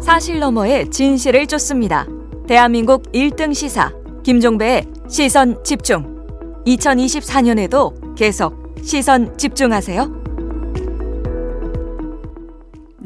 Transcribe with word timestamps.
사실 0.00 0.38
너머의 0.38 0.90
진실을 0.90 1.46
쫓습니다. 1.46 2.06
대한민국 2.46 3.02
1등 3.12 3.54
시사 3.54 3.92
김종배의 4.24 4.86
시선 5.08 5.62
집중. 5.62 6.18
2024년에도 6.66 8.14
계속 8.16 8.74
시선 8.82 9.36
집중하세요. 9.36 10.20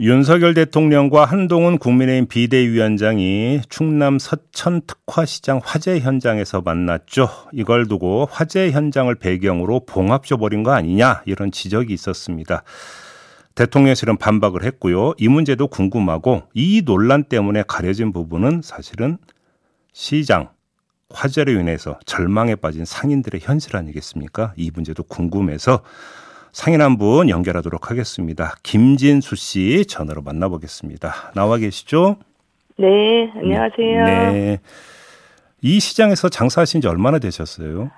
윤석열 0.00 0.54
대통령과 0.54 1.24
한동훈 1.24 1.78
국민의힘 1.78 2.26
비대위원장이 2.26 3.60
충남 3.68 4.18
서천 4.18 4.82
특화시장 4.86 5.60
화재 5.62 6.00
현장에서 6.00 6.62
만났죠. 6.62 7.28
이걸 7.52 7.86
두고 7.86 8.28
화재 8.30 8.70
현장을 8.72 9.14
배경으로 9.14 9.84
봉합 9.86 10.26
줘버린 10.26 10.64
거 10.64 10.72
아니냐 10.72 11.22
이런 11.26 11.52
지적이 11.52 11.94
있었습니다. 11.94 12.64
대통령실은 13.54 14.16
반박을 14.16 14.64
했고요. 14.64 15.14
이 15.18 15.28
문제도 15.28 15.66
궁금하고 15.66 16.42
이 16.54 16.82
논란 16.84 17.24
때문에 17.24 17.62
가려진 17.66 18.12
부분은 18.12 18.62
사실은 18.62 19.18
시장 19.92 20.48
화재로 21.10 21.52
인해서 21.52 21.98
절망에 22.06 22.56
빠진 22.56 22.84
상인들의 22.84 23.40
현실 23.42 23.76
아니겠습니까? 23.76 24.52
이 24.56 24.70
문제도 24.74 25.02
궁금해서 25.02 25.82
상인 26.52 26.80
한 26.82 26.98
분 26.98 27.28
연결하도록 27.28 27.90
하겠습니다. 27.90 28.54
김진수 28.62 29.36
씨 29.36 29.84
전화로 29.86 30.22
만나보겠습니다. 30.22 31.32
나와 31.34 31.56
계시죠? 31.58 32.16
네, 32.78 33.30
안녕하세요. 33.36 34.04
네. 34.04 34.60
이 35.62 35.80
시장에서 35.80 36.28
장사하신 36.28 36.80
지 36.80 36.88
얼마나 36.88 37.18
되셨어요? 37.18 37.90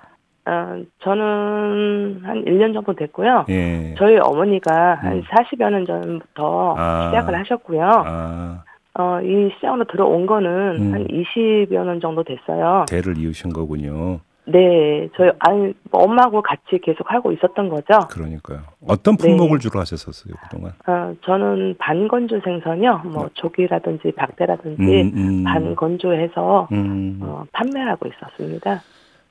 어, 0.47 0.81
저는 0.99 2.21
한 2.23 2.45
1년 2.45 2.73
정도 2.73 2.93
됐고요. 2.93 3.45
예. 3.49 3.93
저희 3.97 4.17
어머니가 4.17 4.95
한 4.95 5.17
음. 5.17 5.23
40여 5.23 5.69
년 5.69 5.85
전부터 5.85 6.75
아. 6.77 7.09
시작을 7.09 7.37
하셨고요. 7.37 7.83
아, 7.83 8.63
어, 8.93 9.19
이 9.21 9.51
시장으로 9.55 9.83
들어온 9.85 10.25
거는 10.25 10.49
음. 10.79 10.93
한 10.93 11.07
20여 11.07 11.83
년 11.83 11.99
정도 11.99 12.23
됐어요. 12.23 12.85
대를 12.87 13.17
이으신 13.17 13.51
거군요. 13.51 14.21
네, 14.45 15.09
저희 15.17 15.29
아니 15.39 15.73
뭐 15.91 16.03
엄마하고 16.03 16.41
같이 16.41 16.79
계속 16.81 17.11
하고 17.11 17.33
있었던 17.33 17.67
거죠. 17.67 18.07
그러니까요. 18.09 18.61
어떤 18.87 19.17
네. 19.17 19.27
품목을 19.27 19.59
주로 19.59 19.81
하셨었어요, 19.81 20.33
그동안? 20.43 20.71
어, 20.87 21.13
저는 21.25 21.75
반건조 21.77 22.39
생선이요. 22.39 23.01
뭐 23.07 23.29
조기라든지 23.33 24.13
박대라든지 24.13 24.81
음, 24.81 25.11
음. 25.13 25.43
반건조해서 25.43 26.69
음. 26.71 27.19
어, 27.21 27.43
판매하고 27.51 28.07
있었습니다. 28.07 28.81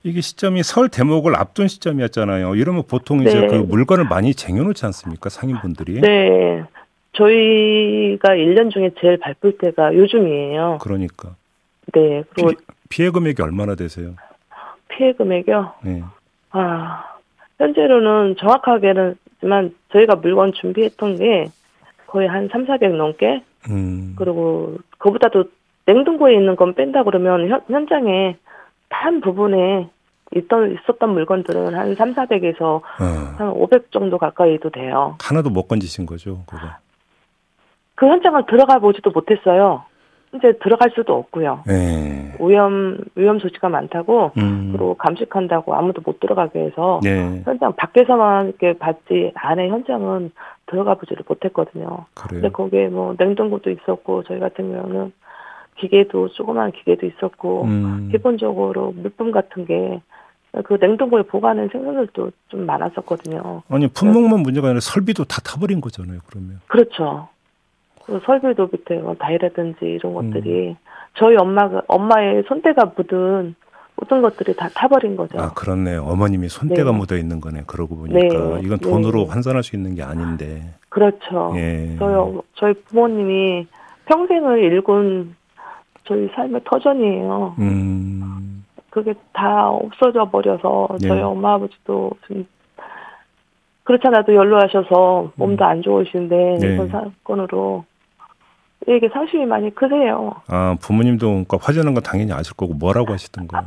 이게 0.06 0.20
시점이 0.20 0.62
설 0.62 0.88
대목을 0.88 1.34
앞둔 1.34 1.66
시점이었잖아요. 1.66 2.54
이러면 2.54 2.84
보통 2.88 3.22
이제 3.22 3.40
네. 3.40 3.48
그 3.48 3.54
물건을 3.56 4.04
많이 4.04 4.34
쟁여놓지 4.34 4.86
않습니까, 4.86 5.28
상인분들이? 5.28 6.00
네. 6.00 6.62
저희가 7.14 8.28
1년 8.34 8.70
중에 8.70 8.90
제일 9.00 9.18
바쁠 9.18 9.58
때가 9.58 9.96
요즘이에요. 9.96 10.78
그러니까 10.80 11.30
네. 11.92 12.22
그리고 12.30 12.50
피, 12.50 12.56
피해 12.88 13.10
금액이 13.10 13.42
얼마나 13.42 13.74
되세요? 13.74 14.14
피해 14.88 15.12
금액이요. 15.12 15.72
네. 15.82 16.04
아, 16.50 17.16
현재로는 17.58 18.36
정확하게는지만 18.38 19.74
저희가 19.92 20.14
물건 20.16 20.52
준비했던 20.52 21.16
게 21.18 21.50
거의 22.06 22.28
한 22.28 22.48
3, 22.52 22.66
400 22.66 22.94
넘게 22.94 23.42
음. 23.70 24.14
그리고 24.16 24.76
그보다도 24.98 25.46
냉동고에 25.86 26.34
있는 26.34 26.54
건 26.54 26.74
뺀다 26.74 27.02
그러면 27.02 27.48
현, 27.48 27.60
현장에 27.68 28.36
한 28.90 29.20
부분에 29.20 29.90
있던 30.34 30.72
있었던 30.74 31.10
물건들은 31.10 31.74
한 31.74 31.94
3, 31.94 32.14
400에서 32.14 32.62
어. 32.62 32.82
한500 33.38 33.92
정도 33.92 34.18
가까이도 34.18 34.70
돼요. 34.70 35.16
하나도 35.22 35.50
못 35.50 35.68
건지신 35.68 36.06
거죠, 36.06 36.42
그거. 36.46 36.66
그 37.94 38.06
현장을 38.06 38.44
들어가 38.46 38.78
보지도 38.78 39.10
못했어요. 39.10 39.84
이제 40.34 40.52
들어갈 40.62 40.90
수도 40.94 41.14
없고요. 41.14 41.62
네. 41.66 42.36
위험 42.40 42.98
위험 43.14 43.38
소지가 43.38 43.68
많다고 43.68 44.32
음. 44.36 44.70
그리고 44.72 44.94
감식한다고 44.94 45.74
아무도 45.74 46.02
못 46.04 46.20
들어가게 46.20 46.60
해서 46.60 47.00
네. 47.02 47.42
현장 47.44 47.74
밖에서만 47.74 48.48
이렇게 48.48 48.74
봤지 48.76 49.32
안에 49.34 49.68
현장은 49.68 50.32
들어가 50.66 50.94
보지를 50.94 51.22
못했거든요. 51.26 52.04
근데 52.14 52.36
그래요. 52.36 52.52
거기에 52.52 52.88
뭐 52.88 53.14
냉동고도 53.16 53.70
있었고 53.70 54.24
저희 54.24 54.40
같은 54.40 54.72
경우는 54.72 55.12
기계도 55.76 56.28
조그만 56.30 56.72
기계도 56.72 57.06
있었고 57.06 57.64
음. 57.64 58.08
기본적으로 58.12 58.92
물품 58.92 59.30
같은 59.30 59.66
게 59.66 60.00
그 60.64 60.78
냉동고에 60.80 61.20
보관하는 61.24 61.68
생선들도 61.70 62.30
좀 62.48 62.64
많았었거든요. 62.64 63.60
아니 63.68 63.88
품목만 63.88 64.40
문제가 64.40 64.68
아니라 64.68 64.80
설비도 64.80 65.24
다 65.24 65.38
타버린 65.44 65.82
거잖아요. 65.82 66.20
그러면. 66.26 66.60
그렇죠. 66.66 67.28
그 68.06 68.18
설비도 68.24 68.70
밑에 68.72 68.94
뭐 69.00 69.14
다이라든지 69.16 69.84
이런 69.84 70.16
음. 70.16 70.30
것들이 70.32 70.74
저희 71.18 71.36
엄마가 71.36 71.82
엄마의 71.88 72.44
손때가 72.48 72.90
묻은 72.96 73.54
모든 73.96 74.22
것들이 74.22 74.56
다 74.56 74.70
타버린 74.74 75.16
거죠. 75.16 75.38
아 75.38 75.52
그렇네요. 75.52 76.04
어머님이 76.04 76.48
손때가 76.48 76.90
네. 76.90 76.96
묻어 76.96 77.18
있는 77.18 77.38
거네. 77.38 77.64
그러고 77.66 77.94
보니까 77.96 78.18
네. 78.18 78.60
이건 78.62 78.78
돈으로 78.78 79.24
네. 79.24 79.28
환산할 79.28 79.62
수 79.62 79.76
있는 79.76 79.94
게 79.94 80.02
아닌데. 80.02 80.62
그렇죠. 80.88 81.52
예. 81.56 81.96
저희 81.98 82.14
어- 82.14 82.42
저희 82.54 82.72
부모님이 82.72 83.66
평생을 84.06 84.62
일군 84.64 85.36
저희 86.06 86.28
삶의 86.34 86.62
터전이에요. 86.64 87.56
음. 87.58 88.64
그게 88.90 89.12
다 89.32 89.68
없어져 89.68 90.30
버려서 90.30 90.88
네. 91.00 91.08
저희 91.08 91.20
엄마 91.20 91.54
아버지도 91.54 92.12
좀 92.26 92.46
그렇잖아도 93.84 94.34
연로하셔서 94.34 95.32
몸도 95.36 95.64
안 95.64 95.82
좋으신데 95.82 96.58
네. 96.60 96.74
이번 96.74 96.88
사건으로 96.88 97.84
이게 98.88 99.08
상심이 99.12 99.44
많이 99.46 99.74
크세요. 99.74 100.34
아 100.48 100.76
부모님도 100.80 101.26
그러니까 101.26 101.58
화재는 101.60 101.94
건 101.94 102.02
당연히 102.02 102.32
아실 102.32 102.54
거고 102.56 102.74
뭐라고 102.74 103.12
하시던가요? 103.12 103.66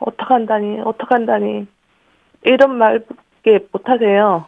어떡한다니 0.00 0.80
어떡한다니 0.84 1.66
이런 2.44 2.76
말밖에 2.76 3.66
못하세요. 3.72 4.44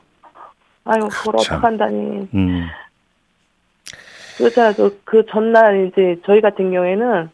아유 0.84 1.00
그걸 1.10 1.38
참. 1.42 1.56
어떡한다니 1.58 2.28
음. 2.34 2.66
그렇잖아도 4.40 4.90
그 5.04 5.24
전날 5.26 5.86
이제 5.86 6.16
저희 6.24 6.40
같은 6.40 6.70
경우에는 6.72 7.30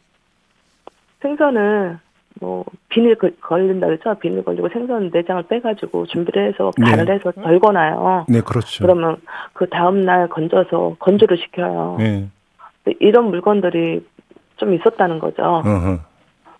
생선을 1.21 1.99
뭐 2.41 2.65
비닐 2.91 3.15
걸- 3.15 3.35
걸린다 3.41 3.87
그랬죠 3.87 4.15
비닐 4.17 4.45
걸리고 4.45 4.69
생선 4.69 5.11
내장을 5.13 5.45
빼가지고 5.45 6.07
준비를 6.07 6.49
해서 6.49 6.71
네. 6.77 6.91
간을 6.91 7.11
해서 7.15 7.33
덜거나요. 7.33 8.27
네 8.29 8.41
그렇죠. 8.43 8.85
그러면 8.85 9.17
그 9.55 9.67
다음 9.69 10.03
날 10.03 10.29
건져서 10.29 10.97
건조를 10.99 11.39
시켜요. 11.39 11.97
예. 12.01 12.27
근데 12.85 12.99
이런 13.01 13.31
물건들이 13.31 14.05
좀 14.59 14.75
있었다는 14.75 15.19
거죠. 15.19 15.43
어허. 15.43 15.99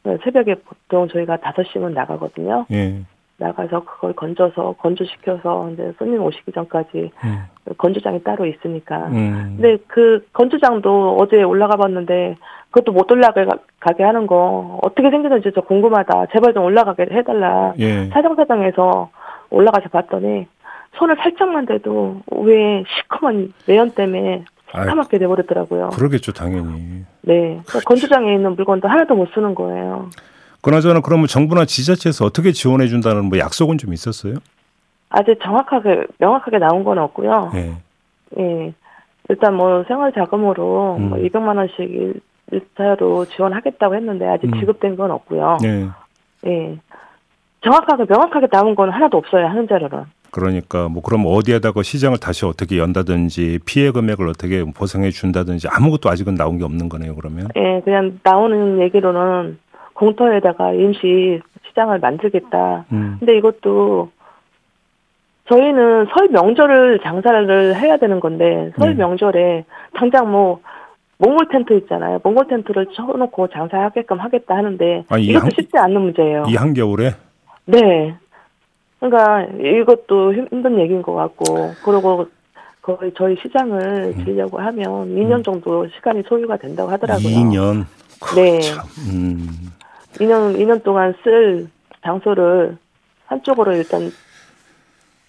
네, 0.05 0.19
새벽에 0.25 0.55
보통 0.55 1.09
저희가 1.09 1.37
5시면 1.39 1.93
나가거든요. 1.93 2.65
예. 2.73 3.03
나가서 3.39 3.85
그걸 3.85 4.15
건져서 4.15 4.77
건조시켜서 4.79 5.71
이제 5.71 5.93
손님 5.99 6.23
오시기 6.23 6.53
전까지 6.53 7.11
음. 7.25 7.45
건조장이 7.77 8.23
따로 8.23 8.47
있으니까. 8.47 9.09
음. 9.09 9.57
근데 9.57 9.77
그 9.87 10.27
건조장도 10.33 11.17
어제 11.21 11.43
올라가 11.43 11.77
봤는데 11.77 12.37
그것도 12.71 12.93
못 12.93 13.11
올라가게 13.11 14.03
하는 14.03 14.27
거 14.27 14.79
어떻게 14.83 15.11
생겼는지 15.11 15.53
저 15.55 15.61
궁금하다. 15.61 16.27
제발 16.33 16.55
좀 16.55 16.65
올라가게 16.65 17.07
해달라. 17.11 17.75
예. 17.79 18.09
사정사정해서 18.09 19.11
올라가서 19.51 19.89
봤더니 19.91 20.47
손을 20.99 21.17
살짝만 21.17 21.67
대도 21.67 22.23
왜 22.31 22.85
시커먼 22.89 23.53
매연 23.67 23.91
때문에 23.91 24.45
까맣게 24.73 25.19
돼버리더라고요. 25.19 25.91
그러겠죠 25.91 26.33
당연히. 26.33 27.05
네. 27.23 27.61
그러니까 27.67 27.81
건조장에 27.87 28.35
있는 28.35 28.57
물건도 28.57 28.89
하나도 28.89 29.15
못 29.15 29.29
쓰는 29.35 29.55
거예요. 29.55 30.09
그나저나 30.63 31.01
그러면 31.01 31.27
정부나 31.27 31.65
지자체에서 31.65 32.25
어떻게 32.25 32.53
지원해 32.53 32.89
준다는 32.89 33.27
뭐 33.27 33.39
약속은 33.39 33.79
좀 33.79 33.93
있었어요? 33.93 34.35
아직 35.11 35.39
정확하게 35.43 36.07
명확하게 36.19 36.59
나온 36.59 36.85
건 36.85 36.99
없고요. 36.99 37.53
예. 37.55 37.75
예. 38.39 38.75
일단 39.29 39.55
뭐 39.55 39.85
생활 39.89 40.13
자금으로 40.13 40.97
음. 40.99 41.09
뭐 41.11 41.19
200만 41.19 41.57
원씩 41.57 42.23
일차로 42.51 43.27
지원하겠다고 43.27 43.95
했는데 43.95 44.27
아직 44.27 44.47
음. 44.47 44.61
지급된 44.61 44.97
건 44.97 45.11
없고요. 45.11 45.59
예. 45.65 45.89
예. 46.47 46.79
정확하게 47.63 48.05
명확하게 48.09 48.47
나온 48.49 48.75
건 48.75 48.91
하나도 48.91 49.17
없어요. 49.17 49.47
하는 49.47 49.67
자료는. 49.67 50.05
그러니까 50.31 50.89
뭐 50.89 51.03
그럼 51.03 51.25
어디에다가 51.27 51.83
시장을 51.83 52.19
다시 52.19 52.45
어떻게 52.45 52.79
연다든지 52.79 53.61
피해 53.65 53.91
금액을 53.91 54.29
어떻게 54.29 54.65
보상해 54.65 55.11
준다든지 55.11 55.69
아무것도 55.69 56.11
아직은 56.11 56.35
나온 56.35 56.59
게 56.59 56.65
없는 56.65 56.89
거네요. 56.89 57.15
그러면. 57.15 57.49
예, 57.57 57.81
그냥 57.85 58.19
나오는 58.23 58.81
얘기로는 58.81 59.59
공터에다가 59.97 60.73
임시 60.75 61.41
시장을 61.69 61.99
만들겠다. 61.99 62.85
음. 62.93 63.17
근데 63.19 63.37
이것도 63.39 64.11
저희는 65.49 66.07
설 66.15 66.29
명절을 66.29 67.01
장사를 67.03 67.77
해야 67.77 67.97
되는 67.97 68.21
건데 68.21 68.73
설 68.79 68.91
네. 68.91 68.95
명절에 68.97 69.65
당장 69.95 70.31
뭐 70.31 70.61
몽골 71.19 71.49
텐트 71.51 71.73
있잖아요. 71.79 72.21
몽골 72.25 72.49
텐트를 72.49 72.87
쳐놓고 72.95 73.49
장사하게끔 73.49 74.19
하겠다 74.21 74.57
하는데 74.57 75.05
이 75.19 75.23
이것도 75.27 75.45
한- 75.45 75.51
쉽지 75.51 75.79
않는 75.79 76.01
문제예요. 76.01 76.45
이 76.49 76.57
한겨울에 76.57 77.13
네. 77.67 78.15
그러니까 79.01 79.43
이것도 79.61 80.35
힘든 80.35 80.79
얘기인 80.79 81.03
것 81.03 81.15
같고 81.15 81.73
그리고 81.85 82.27
거의 82.83 83.13
저희 83.17 83.37
시장을 83.43 84.15
음. 84.17 84.25
지으려고 84.25 84.59
하면 84.59 85.15
2년 85.15 85.45
정도 85.45 85.89
시간이 85.89 86.23
소요가 86.29 86.57
된다고 86.57 86.91
하더라고요. 86.91 87.29
2년. 87.29 87.85
네. 88.35 88.61
참, 88.61 88.85
음. 89.13 89.49
2년 90.19 90.57
2년 90.59 90.83
동안 90.83 91.15
쓸 91.23 91.69
장소를 92.03 92.77
한쪽으로 93.27 93.75
일단 93.75 94.11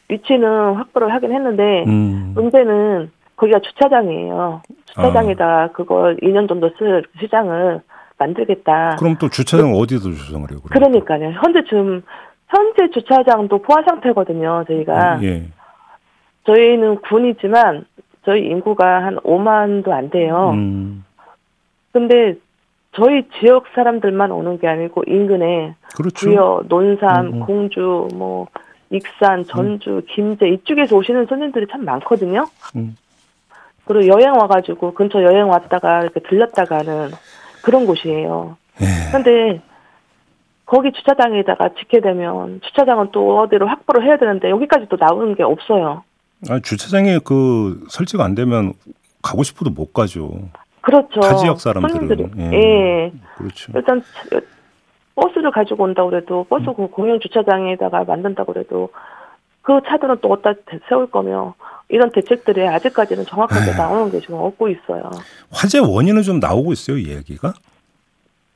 위치는 0.09 0.73
확보를 0.75 1.13
하긴 1.13 1.33
했는데 1.33 1.83
음. 1.87 2.31
문제는 2.35 3.11
거기가 3.35 3.59
주차장이에요. 3.59 4.61
주차장에다 4.85 5.69
그걸 5.73 6.17
2년 6.17 6.47
정도 6.47 6.71
쓸 6.77 7.03
시장을 7.19 7.81
만들겠다. 8.17 8.95
그럼 8.97 9.15
또 9.19 9.29
주차장 9.29 9.73
어디다 9.73 10.01
조성하려고 10.01 10.63
그래요? 10.63 10.69
그러니까요. 10.69 11.31
현재 11.41 11.63
지금 11.65 12.01
현재 12.47 12.89
주차장도 12.91 13.61
포화 13.61 13.83
상태거든요. 13.83 14.63
저희가 14.67 15.21
예. 15.23 15.43
저희는 16.45 17.01
군이지만 17.01 17.85
저희 18.25 18.45
인구가 18.47 19.03
한 19.03 19.17
5만도 19.17 19.91
안 19.91 20.09
돼요. 20.09 20.51
음. 20.53 21.03
근데 21.91 22.35
저희 22.97 23.23
지역 23.39 23.65
사람들만 23.75 24.31
오는 24.31 24.57
게 24.59 24.67
아니고 24.67 25.03
인근에 25.05 25.75
그렇죠. 25.95 26.25
부여, 26.25 26.63
논산, 26.67 27.27
음, 27.27 27.33
음. 27.33 27.39
공주, 27.41 28.07
뭐 28.15 28.47
익산, 28.89 29.45
전주, 29.45 30.01
김제 30.09 30.49
이쪽에서 30.49 30.95
오시는 30.95 31.27
손님들이 31.27 31.67
참 31.71 31.85
많거든요. 31.85 32.47
음. 32.75 32.97
그리고 33.85 34.07
여행 34.07 34.33
와가지고 34.33 34.95
근처 34.95 35.21
여행 35.23 35.47
왔다가 35.47 36.01
이렇게 36.01 36.19
들렸다가는 36.21 37.11
그런 37.61 37.85
곳이에요. 37.85 38.57
예. 38.81 39.11
근데 39.11 39.61
거기 40.65 40.91
주차장에다가 40.91 41.69
짓게 41.77 42.01
되면 42.01 42.61
주차장은 42.61 43.09
또 43.11 43.39
어디로 43.41 43.67
확보를 43.67 44.05
해야 44.05 44.17
되는데 44.17 44.49
여기까지 44.49 44.88
또 44.89 44.97
나오는 44.99 45.35
게 45.35 45.44
없어요. 45.44 46.03
아, 46.49 46.59
주차장에 46.59 47.19
그 47.23 47.85
설치가 47.89 48.25
안 48.25 48.35
되면 48.35 48.73
가고 49.21 49.44
싶어도 49.44 49.69
못 49.69 49.94
가죠. 49.94 50.31
그렇죠. 50.87 51.19
타 51.19 51.35
지역 51.35 51.59
사람들은. 51.59 52.07
손님들이. 52.07 52.29
예. 52.39 52.51
예. 52.53 53.11
그렇죠. 53.37 53.73
일단 53.75 54.01
차- 54.29 54.39
버스를 55.15 55.51
가지고 55.51 55.83
온다고 55.83 56.09
그래도 56.09 56.45
버스 56.49 56.63
그 56.75 56.87
공용 56.87 57.19
주차장에다가 57.19 58.03
만든다고 58.05 58.53
그래도 58.53 58.89
그 59.63 59.81
차들은 59.85 60.17
또 60.21 60.29
어디다 60.29 60.53
대- 60.65 60.79
세울 60.87 61.09
거며 61.11 61.55
이런 61.89 62.09
대책들이 62.11 62.65
아직까지는 62.67 63.25
정확하게 63.25 63.71
에휴. 63.71 63.77
나오는 63.77 64.11
게 64.11 64.19
지금 64.21 64.35
없고 64.35 64.69
있어요. 64.69 65.09
화재 65.51 65.79
원인은 65.79 66.21
좀 66.21 66.39
나오고 66.39 66.71
있어요, 66.71 66.97
이 66.97 67.09
얘기가? 67.09 67.53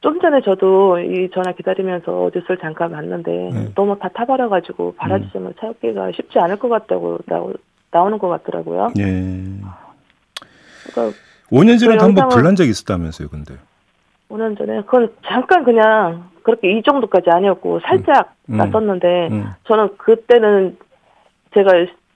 좀 0.01 0.19
전에 0.21 0.41
저도 0.41 0.99
이 0.99 1.29
전화 1.33 1.51
기다리면서 1.51 2.31
뉴스를 2.33 2.57
잠깐 2.59 2.91
봤는데 2.91 3.31
네. 3.53 3.67
너무 3.75 3.97
다 3.99 4.09
타버려가지고 4.13 4.95
발화지점을 4.95 5.53
찾기가 5.59 6.11
쉽지 6.13 6.39
않을 6.39 6.57
것 6.59 6.69
같다고 6.69 7.19
나오, 7.27 7.53
나오는 7.91 8.17
것 8.17 8.27
같더라고요. 8.29 8.89
예. 8.97 9.03
그러니까 10.93 11.17
5년 11.51 11.79
전에도 11.79 11.99
그 11.99 12.03
한번 12.05 12.29
불난 12.29 12.55
적이 12.55 12.71
있었다면서요, 12.71 13.29
근데. 13.29 13.55
5년 14.29 14.57
전에 14.57 14.81
그건 14.81 15.11
잠깐 15.27 15.63
그냥 15.63 16.29
그렇게 16.43 16.77
이 16.77 16.81
정도까지 16.83 17.29
아니었고 17.29 17.81
살짝 17.81 18.33
음. 18.49 18.57
났었는데 18.57 19.27
음. 19.31 19.49
저는 19.67 19.97
그때는 19.97 20.77
제가 21.53 21.71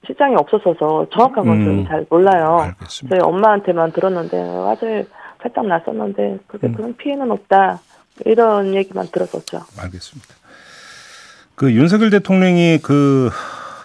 시장에 0.08 0.36
없었어서 0.36 1.08
정확한 1.12 1.46
건 1.46 1.62
음. 1.62 1.86
잘 1.88 2.06
몰라요. 2.10 2.60
알겠습니다. 2.60 3.16
저희 3.16 3.28
엄마한테만 3.28 3.92
들었는데 3.92 4.38
화재 4.38 5.06
살짝 5.42 5.68
났었는데 5.68 6.40
그렇게 6.48 6.68
음. 6.68 6.74
그런 6.74 6.96
피해는 6.96 7.30
없다 7.32 7.80
이런 8.26 8.74
얘기만 8.74 9.08
들었었죠. 9.12 9.62
알겠습니다. 9.78 10.36
그 11.56 11.74
윤석열 11.74 12.10
대통령이 12.10 12.80
그 12.82 13.30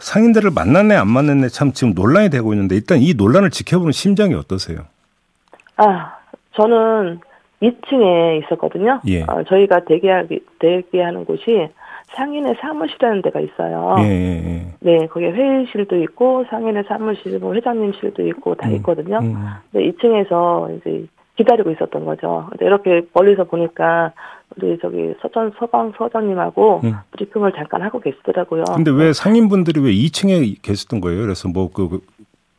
상인들을 0.00 0.50
만났네 0.50 0.94
안 0.94 1.08
만났네 1.08 1.48
참 1.48 1.72
지금 1.72 1.94
논란이 1.94 2.30
되고 2.30 2.52
있는데 2.52 2.74
일단 2.74 2.98
이 2.98 3.14
논란을 3.14 3.50
지켜보는 3.50 3.92
심정이 3.92 4.34
어떠세요? 4.34 4.86
아 5.80 6.18
저는 6.52 7.20
2층에 7.62 8.42
있었거든요. 8.44 9.00
예. 9.06 9.22
어, 9.22 9.42
저희가 9.48 9.84
대기하기 9.84 10.40
대기하는 10.58 11.24
곳이 11.24 11.68
상인의 12.14 12.56
사무실이라는 12.60 13.22
데가 13.22 13.40
있어요. 13.40 13.96
예, 14.00 14.04
예, 14.04 14.44
예. 14.44 14.66
네, 14.80 15.06
거기에 15.06 15.30
회의실도 15.30 15.96
있고 16.02 16.44
상인의 16.50 16.84
사무실, 16.88 17.38
뭐 17.38 17.54
회장님실도 17.54 18.26
있고 18.28 18.54
다 18.56 18.68
음, 18.68 18.76
있거든요. 18.76 19.18
음. 19.22 19.36
근데 19.70 19.90
2층에서 19.92 20.76
이제 20.78 21.06
기다리고 21.36 21.70
있었던 21.70 22.04
거죠. 22.04 22.46
근데 22.50 22.66
이렇게 22.66 23.02
멀리서 23.12 23.44
보니까 23.44 24.12
우리 24.56 24.78
저기 24.80 25.14
서전 25.22 25.52
서방 25.58 25.92
서장님하고 25.96 26.80
음. 26.82 26.94
브리핑을 27.12 27.52
잠깐 27.52 27.82
하고 27.82 28.00
계시더라고요. 28.00 28.64
근데 28.74 28.90
왜 28.90 29.12
상인분들이 29.12 29.80
왜 29.80 29.92
2층에 29.92 30.60
계셨던 30.62 31.00
거예요? 31.00 31.22
그래서 31.22 31.48
뭐그 31.48 31.88
그 31.88 32.00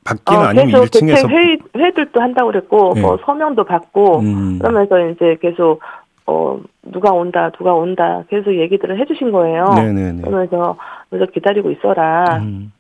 밖에는 0.06 0.42
어, 0.42 0.46
아니면 0.46 0.68
계속 0.68 0.84
1층에서 0.86 1.16
대체 1.16 1.28
회의 1.28 1.60
회들도 1.76 2.22
한다고 2.22 2.52
그랬고 2.52 2.94
예. 2.98 3.02
뭐 3.02 3.18
서명도 3.26 3.64
받고 3.64 4.20
음. 4.20 4.60
그러면서 4.60 5.00
이제 5.10 5.38
계속 5.42 5.80
어 6.26 6.60
누가 6.84 7.12
온다 7.12 7.52
누가 7.58 7.74
온다 7.74 8.24
계속 8.30 8.54
얘기들을 8.56 9.00
해주신 9.00 9.32
거예요. 9.32 9.70
네네네. 9.76 10.22
그러면서 10.22 10.78
그래서 11.10 11.32
기다리고 11.32 11.72
있어라. 11.72 12.40
음. 12.42 12.72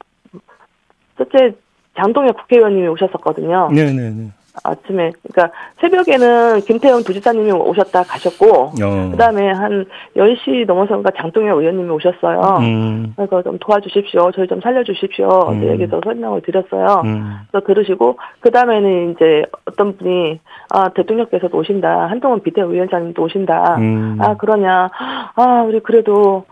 첫째 1.18 1.56
장동혁 1.98 2.38
국회의원님이 2.38 2.88
오셨었거든요. 2.88 3.70
네네네. 3.72 4.32
아침에 4.64 5.12
그러니까 5.24 5.58
새벽에는 5.80 6.62
김태형 6.62 7.04
부지사님이 7.04 7.52
오셨다 7.52 8.04
가셨고 8.04 8.72
어. 8.82 9.12
그다음에 9.12 9.50
한 9.52 9.86
10시 10.16 10.66
넘어서니까 10.66 11.12
장동혁 11.18 11.60
의원님이 11.60 11.90
오셨어요. 11.90 12.58
음. 12.60 13.14
그래서 13.16 13.42
좀 13.44 13.58
도와주십시오. 13.60 14.32
저희 14.34 14.48
좀 14.48 14.60
살려주십시오. 14.62 15.28
음. 15.50 15.68
여기서 15.68 16.02
설명을 16.04 16.42
드렸어요. 16.42 17.02
음. 17.06 17.38
그래서 17.52 17.66
들으시고 17.66 18.18
그 18.42 18.52
다음에는 18.52 19.12
이제 19.12 19.44
어떤 19.66 19.98
분이 19.98 20.40
아 20.70 20.90
대통령께서도 20.90 21.58
오신다. 21.58 22.08
한동훈 22.08 22.42
비대위원장님도 22.42 23.22
오신다. 23.24 23.78
음. 23.78 24.18
아 24.20 24.36
그러냐. 24.36 24.90
아 25.36 25.64
우리 25.66 25.80
그래도 25.80 26.46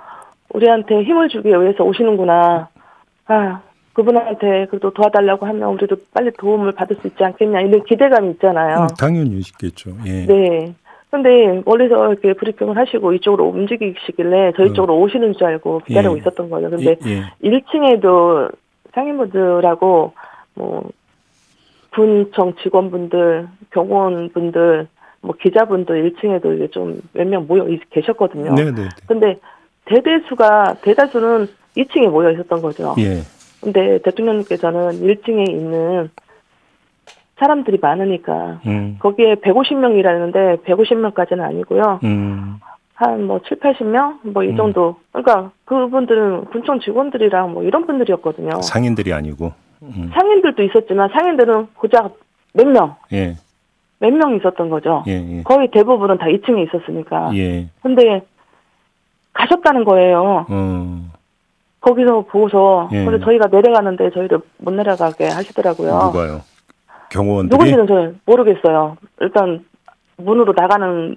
우리한테 0.54 1.04
힘을 1.04 1.30
주기 1.30 1.50
위해서 1.50 1.84
오시는구나. 1.84 2.70
아 3.28 3.62
그분한테 4.00 4.68
그래도 4.70 4.92
도와달라고 4.92 5.46
하면 5.46 5.70
우리도 5.74 5.98
빨리 6.14 6.32
도움을 6.32 6.72
받을 6.72 6.96
수 7.02 7.08
있지 7.08 7.22
않겠냐 7.24 7.60
이런 7.62 7.84
기대감이 7.84 8.32
있잖아요. 8.32 8.84
음, 8.84 8.88
당연히 8.98 9.38
있겠죠. 9.40 9.92
예. 10.06 10.26
네. 10.26 10.74
근데 11.12 11.62
멀리서 11.66 12.08
이렇게 12.12 12.34
브리핑을 12.34 12.78
하시고 12.78 13.14
이쪽으로 13.14 13.46
움직이시길래 13.50 14.54
저희 14.56 14.70
음. 14.70 14.74
쪽으로 14.74 15.00
오시는 15.02 15.34
줄 15.34 15.48
알고 15.48 15.80
기다리고 15.86 16.16
예. 16.16 16.20
있었던 16.20 16.50
거예요. 16.50 16.70
근데 16.70 16.96
예, 17.06 17.10
예. 17.12 17.50
1층에도 17.50 18.50
상인분들하고 18.94 20.14
뭐 20.56 20.90
군청 21.94 22.54
직원분들, 22.62 23.48
경호원분들, 23.72 24.88
뭐 25.22 25.36
기자분들 25.42 26.14
1층에도 26.14 26.56
이제 26.56 26.68
좀몇 26.72 27.28
명 27.28 27.46
모여 27.48 27.68
있- 27.68 27.90
계셨거든요. 27.90 28.54
네네. 28.56 28.90
근데 29.08 29.36
대대수가 29.86 30.76
대다수는 30.84 31.48
2층에 31.76 32.08
모여 32.10 32.32
있었던 32.32 32.62
거죠. 32.62 32.94
예. 33.00 33.18
근데 33.62 34.00
대통령님께서는 34.04 35.02
1층에 35.02 35.50
있는 35.50 36.10
사람들이 37.40 37.78
많으니까 37.82 38.60
음. 38.66 38.98
거기에 39.00 39.36
150명이라는데 39.36 40.64
150명까지는 40.66 41.42
아니고요. 41.42 42.00
음. 42.04 42.60
한뭐 42.96 43.42
7, 43.48 43.60
80명 43.60 44.20
뭐이 44.34 44.50
음. 44.50 44.58
정도. 44.58 44.98
그러니까 45.12 45.52
그분들은 45.66 46.46
군청 46.46 46.80
직원들이랑 46.82 47.54
뭐 47.54 47.64
이런 47.64 47.86
분들이었거든요. 47.86 48.62
상인들이 48.62 49.14
아니고. 49.14 49.54
음. 49.84 50.12
상인들도 50.14 50.62
있었지만 50.64 51.10
상인들은 51.14 51.68
고작 51.76 52.18
몇 52.54 52.68
명, 52.68 52.96
예. 53.14 53.36
몇 54.00 54.12
명 54.12 54.36
있었던 54.36 54.70
거죠. 54.70 55.04
예. 55.08 55.12
예. 55.38 55.44
거의 55.44 55.70
대부분은 55.72 56.18
다 56.18 56.26
2층에 56.26 56.68
있었으니까. 56.68 57.32
예. 57.36 57.68
근데 57.82 58.22
가셨다는 59.32 59.86
거예요. 59.86 60.46
어. 60.50 61.10
거기서 61.82 62.22
보고서. 62.30 62.90
예. 62.92 63.06
그래서 63.06 63.24
저희가 63.26 63.48
내려가는데 63.52 64.12
저희를 64.12 64.40
못 64.58 64.72
내려가게 64.72 65.28
하시더라고요. 65.28 65.92
누가요? 65.92 66.42
경호원들이 67.10 67.58
누군지는 67.58 67.88
저는 67.88 68.20
모르겠어요. 68.26 68.98
일단 69.22 69.66
문으로 70.18 70.54
나가는 70.56 71.16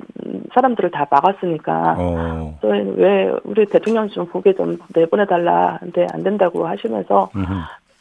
사람들을 0.54 0.90
다 0.90 1.06
막았으니까. 1.10 1.96
어. 1.98 2.58
저희는 2.62 2.94
왜 2.96 3.32
우리 3.44 3.66
대통령 3.66 4.08
좀 4.08 4.26
보게 4.26 4.54
좀 4.54 4.78
내보내달라 4.94 5.78
근데 5.80 6.06
안 6.12 6.22
된다고 6.22 6.66
하시면서 6.66 7.30
음흠. 7.34 7.52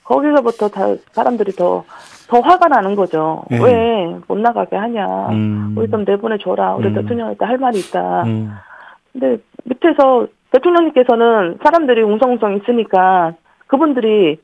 거기서부터 0.03 0.67
다 0.69 0.95
사람들이 1.11 1.53
더, 1.53 1.83
더 2.27 2.39
화가 2.39 2.67
나는 2.67 2.95
거죠. 2.95 3.43
예. 3.51 3.57
왜못 3.59 4.37
나가게 4.37 4.75
하냐. 4.75 5.29
음. 5.29 5.73
우리 5.77 5.89
좀 5.89 6.03
내보내줘라. 6.05 6.75
우리 6.75 6.89
음. 6.89 6.95
대통령한테 6.95 7.45
할 7.45 7.57
말이 7.57 7.79
있다. 7.79 8.23
음. 8.23 8.51
근데 9.11 9.37
밑에서 9.63 10.27
대통령님께서는 10.51 11.57
사람들이 11.63 12.01
웅성웅성 12.03 12.57
있으니까 12.57 13.33
그분들이 13.67 14.39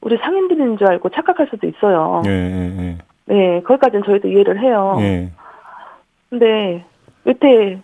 우리 0.00 0.16
상인들인 0.18 0.78
줄 0.78 0.88
알고 0.88 1.10
착각할 1.10 1.48
수도 1.50 1.66
있어요. 1.68 2.22
예, 2.26 2.30
예, 2.30 2.98
네, 3.26 3.60
거기까지는 3.62 4.04
저희도 4.04 4.28
이해를 4.28 4.60
해요. 4.60 4.96
예. 5.00 5.04
예. 5.04 5.30
근데 6.30 6.84
밑에 7.24 7.78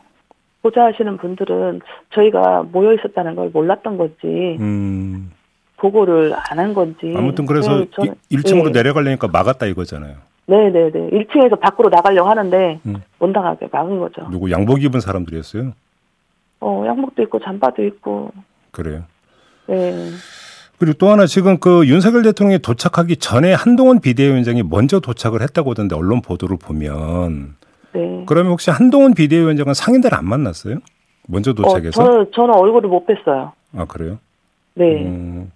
보좌 0.62 0.84
하시는 0.86 1.16
분들은 1.16 1.80
저희가 2.10 2.64
모여 2.72 2.92
있었다는 2.94 3.36
걸 3.36 3.50
몰랐던 3.52 3.96
거지. 3.98 4.56
음. 4.60 5.30
보고를 5.76 6.34
안 6.50 6.58
한 6.58 6.74
건지. 6.74 7.14
아무튼 7.16 7.46
그래서 7.46 7.70
네, 7.78 7.84
저는- 7.92 8.14
1층으로 8.32 8.68
예. 8.68 8.70
내려가려니까 8.72 9.28
막았다 9.28 9.66
이거잖아요. 9.66 10.16
네네네. 10.46 11.10
1층에서 11.10 11.60
밖으로 11.60 11.88
나가려고 11.88 12.28
하는데 12.28 12.80
음. 12.84 12.96
못 13.20 13.30
나가게 13.30 13.68
막은 13.70 14.00
거죠. 14.00 14.26
누구 14.30 14.50
양복 14.50 14.82
입은 14.82 14.98
사람들이었어요? 14.98 15.72
어 16.60 16.84
양복도 16.86 17.22
있고 17.22 17.40
잠바도 17.40 17.84
있고. 17.84 18.32
그래요. 18.72 19.04
네. 19.66 20.10
그리고 20.78 20.96
또 20.98 21.08
하나 21.08 21.26
지금 21.26 21.58
그 21.58 21.86
윤석열 21.86 22.22
대통령이 22.22 22.60
도착하기 22.60 23.16
전에 23.16 23.52
한동훈 23.52 24.00
비대위원장이 24.00 24.62
먼저 24.62 25.00
도착을 25.00 25.42
했다고 25.42 25.70
하던데 25.70 25.96
언론 25.96 26.22
보도를 26.22 26.56
보면 26.56 27.56
네. 27.92 28.24
그러면 28.26 28.52
혹시 28.52 28.70
한동훈 28.70 29.14
비대위원장은 29.14 29.74
상인들 29.74 30.14
안 30.14 30.24
만났어요? 30.26 30.78
먼저 31.26 31.50
어, 31.50 31.54
도착해서? 31.54 31.90
저는 32.04 32.26
저는 32.32 32.54
얼굴을 32.54 32.88
못 32.88 33.06
뵀어요. 33.06 33.52
아 33.76 33.84
그래요? 33.86 34.18
네. 34.74 35.04
음, 35.04 35.50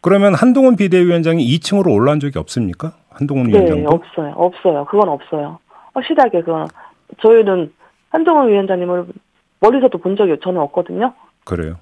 그러면 0.00 0.34
한동훈 0.34 0.76
비대위원장이 0.76 1.46
2층으로 1.56 1.92
올라온 1.94 2.18
적이 2.20 2.38
없습니까? 2.40 2.94
한동훈 3.10 3.46
네, 3.46 3.58
위원장도? 3.58 3.90
없어요. 3.90 4.34
없어요. 4.36 4.84
그건 4.86 5.08
없어요. 5.08 5.58
확실하게 5.94 6.40
그건 6.40 6.66
저희는 7.22 7.72
한동훈 8.10 8.48
위원장님을 8.48 9.06
멀리서도 9.64 9.98
본 9.98 10.16
적이 10.16 10.36
저는 10.42 10.60
없거든요. 10.60 11.12
그래요. 11.44 11.76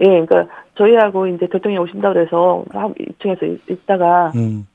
예, 0.00 0.06
그러니까 0.06 0.46
저희하고 0.76 1.26
이제 1.28 1.46
대통령이 1.46 1.82
오신다 1.88 2.12
그래서 2.12 2.64
한 2.72 2.92
2층에서 2.94 3.42
있- 3.44 3.70
있다가 3.70 4.32
음, 4.34 4.66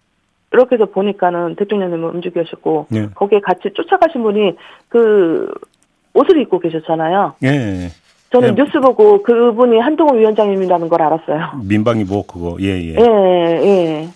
이렇게 0.53 0.75
해서 0.75 0.85
보니까는 0.85 1.55
대통령님은 1.55 2.09
움직이셨고 2.15 2.87
예. 2.95 3.07
거기에 3.13 3.39
같이 3.41 3.69
쫓아가신 3.73 4.23
분이 4.23 4.55
그 4.87 5.51
옷을 6.13 6.39
입고 6.41 6.59
계셨잖아요. 6.59 7.33
예, 7.43 7.47
예. 7.49 7.87
저는 8.31 8.49
예. 8.49 8.55
뉴스 8.63 8.79
보고 8.79 9.21
그분이 9.23 9.77
한동훈 9.79 10.19
위원장님이라는 10.19 10.87
걸 10.89 11.01
알았어요. 11.01 11.51
민방위 11.67 12.03
뭐 12.05 12.25
그거 12.25 12.57
예, 12.61 12.67
예. 12.67 12.95
예, 12.97 13.61
예. 13.63 14.09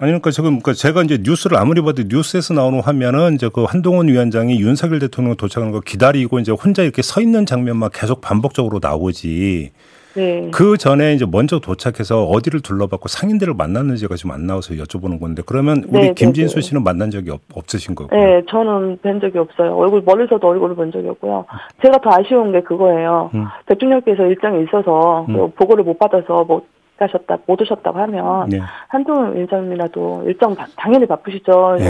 아니 0.00 0.12
그러니까 0.12 0.30
지금 0.30 0.60
그러니까 0.60 0.72
제가 0.72 1.02
이제 1.02 1.18
뉴스를 1.22 1.58
아무리 1.58 1.82
봐도 1.82 2.02
뉴스에서 2.08 2.54
나오는 2.54 2.80
화면은 2.80 3.34
이제 3.34 3.50
그 3.52 3.64
한동훈 3.64 4.08
위원장이 4.08 4.58
윤석열 4.58 4.98
대통령 4.98 5.36
도착하는 5.36 5.72
거 5.72 5.80
기다리고 5.80 6.38
이제 6.38 6.52
혼자 6.52 6.82
이렇게 6.82 7.02
서 7.02 7.20
있는 7.20 7.44
장면만 7.44 7.90
계속 7.92 8.22
반복적으로 8.22 8.80
나오지. 8.82 9.72
네. 10.14 10.50
그 10.52 10.76
전에 10.78 11.12
이제 11.12 11.26
먼저 11.30 11.60
도착해서 11.60 12.24
어디를 12.24 12.62
둘러봤고 12.62 13.08
상인들을 13.08 13.54
만났는지가 13.54 14.16
지금 14.16 14.32
안 14.32 14.46
나와서 14.46 14.74
여쭤보는 14.74 15.20
건데 15.20 15.42
그러면 15.44 15.84
우리 15.88 15.92
네, 15.92 16.00
네, 16.08 16.14
김진수 16.14 16.56
네. 16.56 16.60
씨는 16.62 16.82
만난 16.82 17.10
적이 17.10 17.32
없, 17.32 17.40
없으신 17.54 17.94
거고. 17.94 18.16
네, 18.16 18.42
저는 18.48 18.98
뵌 19.02 19.20
적이 19.20 19.38
없어요. 19.38 19.76
얼굴 19.76 20.02
멀리서도 20.04 20.48
얼굴을 20.48 20.76
본 20.76 20.90
적이 20.90 21.08
없고요. 21.10 21.44
제가 21.82 21.98
더 21.98 22.10
아쉬운 22.10 22.52
게 22.52 22.62
그거예요. 22.62 23.30
음. 23.34 23.44
대통령께서 23.66 24.24
일정이 24.24 24.64
있어서 24.64 25.26
음. 25.28 25.34
그 25.34 25.48
보고를 25.56 25.84
못 25.84 25.98
받아서 25.98 26.42
못 26.44 26.64
가셨다, 27.00 27.38
못 27.46 27.60
오셨다고 27.60 27.98
하면 27.98 28.48
네. 28.50 28.60
한동훈 28.88 29.34
위원장님이라도 29.34 30.24
일정 30.26 30.54
바- 30.54 30.66
당연히 30.76 31.06
바쁘시죠. 31.06 31.76
예. 31.80 31.84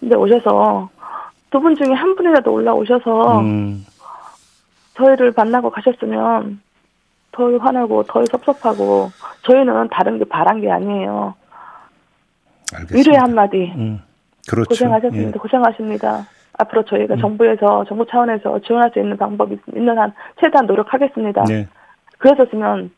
근데 0.00 0.16
오셔서 0.16 0.90
두 1.50 1.60
분 1.60 1.74
중에 1.76 1.94
한 1.94 2.14
분이라도 2.16 2.52
올라오셔서 2.52 3.40
음, 3.40 3.86
저희를 4.94 5.32
만나고 5.34 5.70
가셨으면 5.70 6.60
더 7.32 7.56
화나고 7.58 8.02
더 8.02 8.22
섭섭하고 8.26 9.10
저희는 9.42 9.88
다른 9.90 10.18
게 10.18 10.24
바란 10.24 10.60
게 10.60 10.70
아니에요. 10.70 11.34
알겠습니다. 12.74 12.98
위로의 12.98 13.18
한마디. 13.20 13.72
음, 13.76 14.02
그렇죠. 14.50 14.68
고생하셨습니다. 14.68 15.28
예. 15.28 15.32
고생하십니다. 15.32 16.26
앞으로 16.58 16.84
저희가 16.84 17.14
음. 17.14 17.20
정부에서 17.20 17.84
정부 17.88 18.04
차원에서 18.04 18.58
지원할 18.66 18.90
수 18.92 18.98
있는 18.98 19.16
방법이 19.16 19.56
있는 19.76 19.96
한 19.96 20.12
최대한 20.40 20.66
노력하겠습니다. 20.66 21.44
네. 21.44 21.68
그러셨으면 22.18 22.90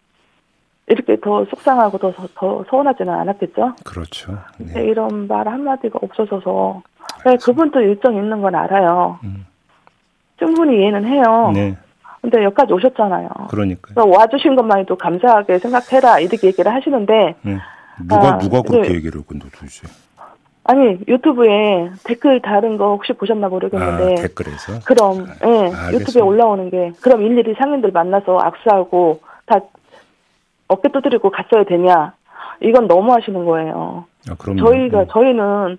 이렇게 0.91 1.19
더 1.21 1.45
속상하고 1.45 1.99
더, 1.99 2.13
더, 2.13 2.27
더 2.35 2.65
서운하지는 2.69 3.13
않았겠죠. 3.13 3.75
그렇죠. 3.85 4.37
네. 4.59 4.85
이런 4.85 5.29
말 5.29 5.47
한마디가 5.47 6.01
없어져서 6.03 6.83
네, 7.25 7.37
그분도 7.37 7.81
일정 7.81 8.17
있는 8.17 8.43
건 8.43 8.55
알아요. 8.57 9.19
음. 9.25 9.47
충분히 10.39 10.81
이해는 10.81 11.07
해요. 11.07 11.53
네. 11.55 11.77
근데 12.21 12.43
여기까지 12.45 12.73
오셨잖아요. 12.73 13.29
그러니까요. 13.49 13.95
그래서 13.95 14.09
와주신 14.09 14.57
것만 14.57 14.81
해도 14.81 14.97
감사하게 14.97 15.59
생각해라 15.59 16.19
이렇게 16.21 16.49
얘기를 16.49 16.73
하시는데 16.73 17.35
네. 17.43 17.59
누가 18.09 18.35
아, 18.35 18.39
누가 18.39 18.63
그렇게 18.63 18.89
네. 18.89 18.95
얘기를 18.97 19.23
근데 19.27 19.49
도대체. 19.49 19.87
아니 20.65 20.99
유튜브에 21.09 21.91
댓글 22.05 22.41
다른 22.43 22.77
거 22.77 22.91
혹시 22.91 23.13
보셨나 23.13 23.47
아, 23.47 23.51
모르겠는데 23.51 24.17
댓글에서. 24.23 24.81
그럼 24.85 25.27
예 25.45 25.49
알겠습니다. 25.49 25.93
유튜브에 25.93 26.23
올라오는 26.23 26.69
게 26.71 26.93
그럼 27.01 27.23
일일이 27.23 27.55
상인들 27.55 27.93
만나서 27.93 28.39
악수하고 28.39 29.21
다 29.47 29.61
어깨 30.71 30.89
두드리고 30.91 31.31
갔어야 31.31 31.65
되냐 31.65 32.15
이건 32.63 32.87
너무 32.89 33.13
하시는 33.13 33.45
거예요. 33.45 34.05
아, 34.31 34.35
그럼 34.39 34.57
저희가 34.59 35.07
저희는 35.13 35.79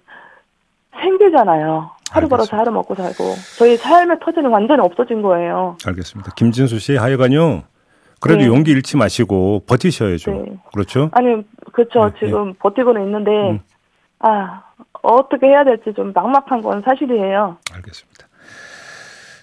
생계잖아요. 1.02 1.92
하루 2.12 2.28
벌어서 2.28 2.56
알겠습니다. 2.56 2.58
하루 2.58 2.72
먹고 2.72 2.96
살고 2.96 3.24
저희 3.58 3.78
삶의 3.78 4.18
터전이 4.24 4.48
완전히 4.48 4.82
없어진 4.82 5.22
거예요. 5.22 5.78
알겠습니다. 5.86 6.32
김진수 6.36 6.80
씨 6.80 6.96
하여간요. 6.98 7.64
그래도 8.20 8.42
네. 8.42 8.48
용기 8.48 8.72
잃지 8.72 8.98
마시고 8.98 9.64
버티셔야죠. 9.68 10.32
네. 10.32 10.46
그렇죠? 10.74 11.10
아니 11.14 11.44
그렇죠 11.72 12.10
네, 12.10 12.20
지금 12.20 12.54
버티고는 12.56 13.02
있는데 13.06 13.32
음. 13.32 13.60
아 14.20 14.64
어떻게 15.02 15.48
해야 15.48 15.64
될지 15.64 15.94
좀 15.96 16.12
막막한 16.14 16.62
건 16.62 16.82
사실이에요. 16.86 17.58
알겠습니다. 17.74 18.28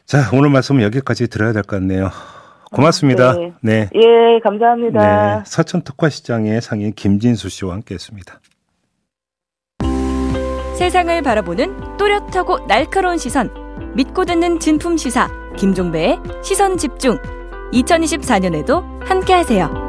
자, 0.05 0.19
오늘 0.33 0.51
말씀은 0.51 0.83
여기까지 0.83 1.29
들어야 1.29 1.53
될 1.53 1.63
것 1.63 1.77
같네요. 1.81 2.11
고맙습니다. 2.71 3.35
네. 3.35 3.53
네. 3.61 3.91
예 3.95 4.41
감사합니다. 4.43 5.39
네. 5.39 5.43
서천 5.47 5.83
특화시장의 5.83 6.61
상인 6.61 6.93
김진수 6.93 7.49
씨와 7.49 7.75
함께했습니다. 7.75 8.41
세상을 10.77 11.23
바라보는 11.23 11.97
또렷하고 11.97 12.67
날카로운 12.67 13.19
시선 13.19 13.51
믿고 13.95 14.25
듣는 14.25 14.61
진품 14.61 14.97
시사 14.97 15.29
김종배의 15.57 16.19
시선 16.43 16.77
집중 16.77 17.19
2024년에도 17.73 18.85
함께하세요. 19.05 19.88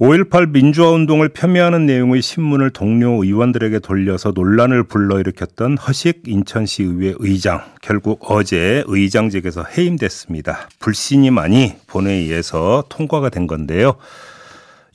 5.18 0.00 0.50
민주화 0.50 0.90
운동을 0.90 1.28
폄훼하는 1.28 1.86
내용의 1.86 2.20
신문을 2.20 2.70
동료 2.70 3.22
의원들에게 3.22 3.78
돌려서 3.78 4.32
논란을 4.34 4.82
불러일으켰던 4.82 5.78
허식 5.78 6.22
인천시 6.26 6.82
의회 6.82 7.14
의장 7.18 7.60
결국 7.80 8.18
어제 8.28 8.82
의장직에서 8.88 9.64
해임됐습니다. 9.64 10.68
불신이 10.80 11.30
많이 11.30 11.74
본회의에서 11.86 12.84
통과가 12.88 13.28
된 13.28 13.46
건데요. 13.46 13.94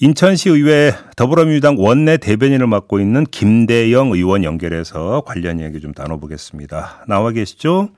인천시 0.02 0.50
의회 0.50 0.92
더불어민주당 1.16 1.76
원내 1.78 2.18
대변인을 2.18 2.68
맡고 2.68 3.00
있는 3.00 3.24
김대영 3.24 4.12
의원 4.12 4.44
연결해서 4.44 5.24
관련 5.26 5.60
이야기 5.60 5.80
좀 5.80 5.94
나눠보겠습니다. 5.96 7.06
나와 7.08 7.32
계시죠? 7.32 7.90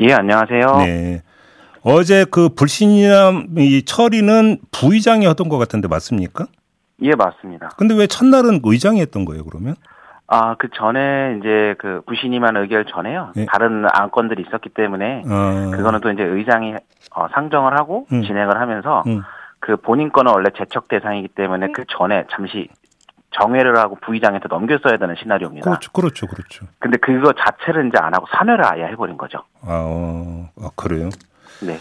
예, 0.00 0.14
안녕하세요. 0.14 0.76
네. 0.78 1.22
어제 1.82 2.24
그 2.30 2.48
불신이나 2.50 3.44
이 3.58 3.84
처리는 3.84 4.58
부의장이 4.72 5.26
하던 5.26 5.48
것 5.48 5.58
같은데 5.58 5.88
맞습니까? 5.88 6.46
예, 7.02 7.14
맞습니다. 7.14 7.70
근데 7.76 7.94
왜 7.94 8.06
첫날은 8.06 8.60
의장이 8.64 9.00
했던 9.00 9.24
거예요, 9.24 9.44
그러면? 9.44 9.76
아, 10.26 10.56
그 10.56 10.68
전에 10.74 11.38
이제 11.38 11.74
그 11.78 12.02
부신임한 12.06 12.56
의결 12.56 12.84
전에요. 12.84 13.32
네. 13.34 13.46
다른 13.46 13.86
안건들이 13.90 14.44
있었기 14.46 14.70
때문에 14.70 15.22
어. 15.26 15.70
그거는 15.74 16.00
또 16.00 16.10
이제 16.10 16.22
의장이 16.22 16.74
어, 17.14 17.28
상정을 17.32 17.78
하고 17.78 18.06
음. 18.12 18.22
진행을 18.22 18.60
하면서 18.60 19.04
음. 19.06 19.22
그 19.60 19.76
본인 19.76 20.10
거는 20.12 20.32
원래 20.32 20.50
제척 20.56 20.88
대상이기 20.88 21.28
때문에 21.28 21.72
그 21.72 21.84
전에 21.88 22.24
잠시 22.30 22.68
정회를 23.30 23.78
하고 23.78 23.96
부의장한테 24.02 24.48
넘겼어야 24.48 24.98
되는 24.98 25.14
시나리오입니다. 25.16 25.64
그렇죠, 25.64 25.92
그렇죠, 25.92 26.26
그렇죠. 26.26 26.66
근데 26.78 26.98
그거 26.98 27.32
자체를 27.32 27.88
이제 27.88 27.98
안 27.98 28.14
하고 28.14 28.26
사뇌를 28.30 28.64
아예 28.66 28.84
해버린 28.84 29.16
거죠. 29.16 29.38
아, 29.62 29.68
어, 29.68 30.48
아, 30.60 30.68
그래요? 30.76 31.08
네. 31.60 31.78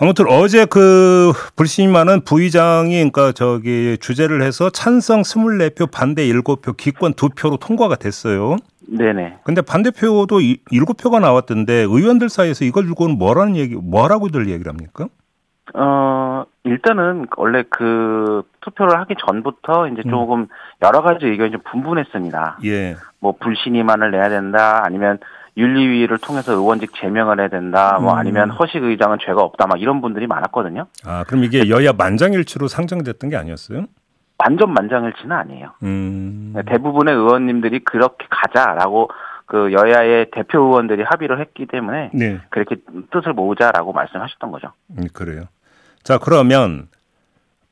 아무튼 0.00 0.26
어제 0.28 0.64
그 0.64 1.32
불신임하는 1.56 2.20
부의장이 2.20 2.94
그러니까 2.94 3.32
저기 3.32 3.98
주재를 3.98 4.42
해서 4.42 4.70
찬성 4.70 5.22
24표, 5.22 5.90
반대 5.90 6.26
7표, 6.28 6.76
기권 6.76 7.14
2표로 7.14 7.58
통과가 7.58 7.96
됐어요. 7.96 8.56
네네. 8.88 9.38
근데 9.42 9.60
반대표도 9.60 10.38
7표가 10.38 11.20
나왔던데 11.20 11.72
의원들 11.82 12.28
사이에서 12.28 12.64
이걸 12.64 12.86
두고는 12.86 13.18
뭐라는 13.18 13.56
얘기, 13.56 13.74
뭐라고들 13.74 14.48
얘기를 14.48 14.70
합니까? 14.70 15.08
어, 15.74 16.44
일단은 16.64 17.26
원래 17.36 17.64
그 17.68 18.42
투표를 18.60 18.98
하기 19.00 19.14
전부터 19.26 19.88
이제 19.88 20.02
음. 20.06 20.10
조금 20.10 20.46
여러 20.82 21.02
가지 21.02 21.26
의견이 21.26 21.50
좀 21.50 21.60
분분했습니다. 21.70 22.60
예. 22.64 22.96
뭐 23.20 23.34
불신임안을 23.38 24.12
내야 24.12 24.28
된다 24.28 24.82
아니면 24.84 25.18
윤리위를 25.58 26.18
통해서 26.18 26.52
의원직 26.52 26.92
제명을 27.00 27.40
해야 27.40 27.48
된다 27.48 27.98
뭐 28.00 28.12
음. 28.12 28.18
아니면 28.18 28.50
허식 28.50 28.82
의장은 28.82 29.18
죄가 29.26 29.42
없다 29.42 29.66
막 29.66 29.80
이런 29.80 30.00
분들이 30.00 30.26
많았거든요. 30.26 30.86
아, 31.04 31.24
그럼 31.24 31.44
이게 31.44 31.68
여야 31.68 31.92
만장일치로 31.92 32.68
상정됐던 32.68 33.28
게 33.30 33.36
아니었어요? 33.36 33.86
완전 34.38 34.72
만장일치는 34.72 35.32
아니에요. 35.32 35.72
음. 35.82 36.54
대부분의 36.66 37.14
의원님들이 37.14 37.80
그렇게 37.80 38.26
가자라고 38.30 39.10
그 39.46 39.72
여야의 39.72 40.30
대표 40.30 40.60
의원들이 40.60 41.02
합의를 41.02 41.40
했기 41.40 41.66
때문에 41.66 42.10
네. 42.12 42.40
그렇게 42.50 42.76
뜻을 43.10 43.32
모으자라고 43.32 43.92
말씀하셨던 43.92 44.52
거죠. 44.52 44.72
음, 44.90 45.08
그래요. 45.12 45.44
자, 46.04 46.18
그러면 46.18 46.88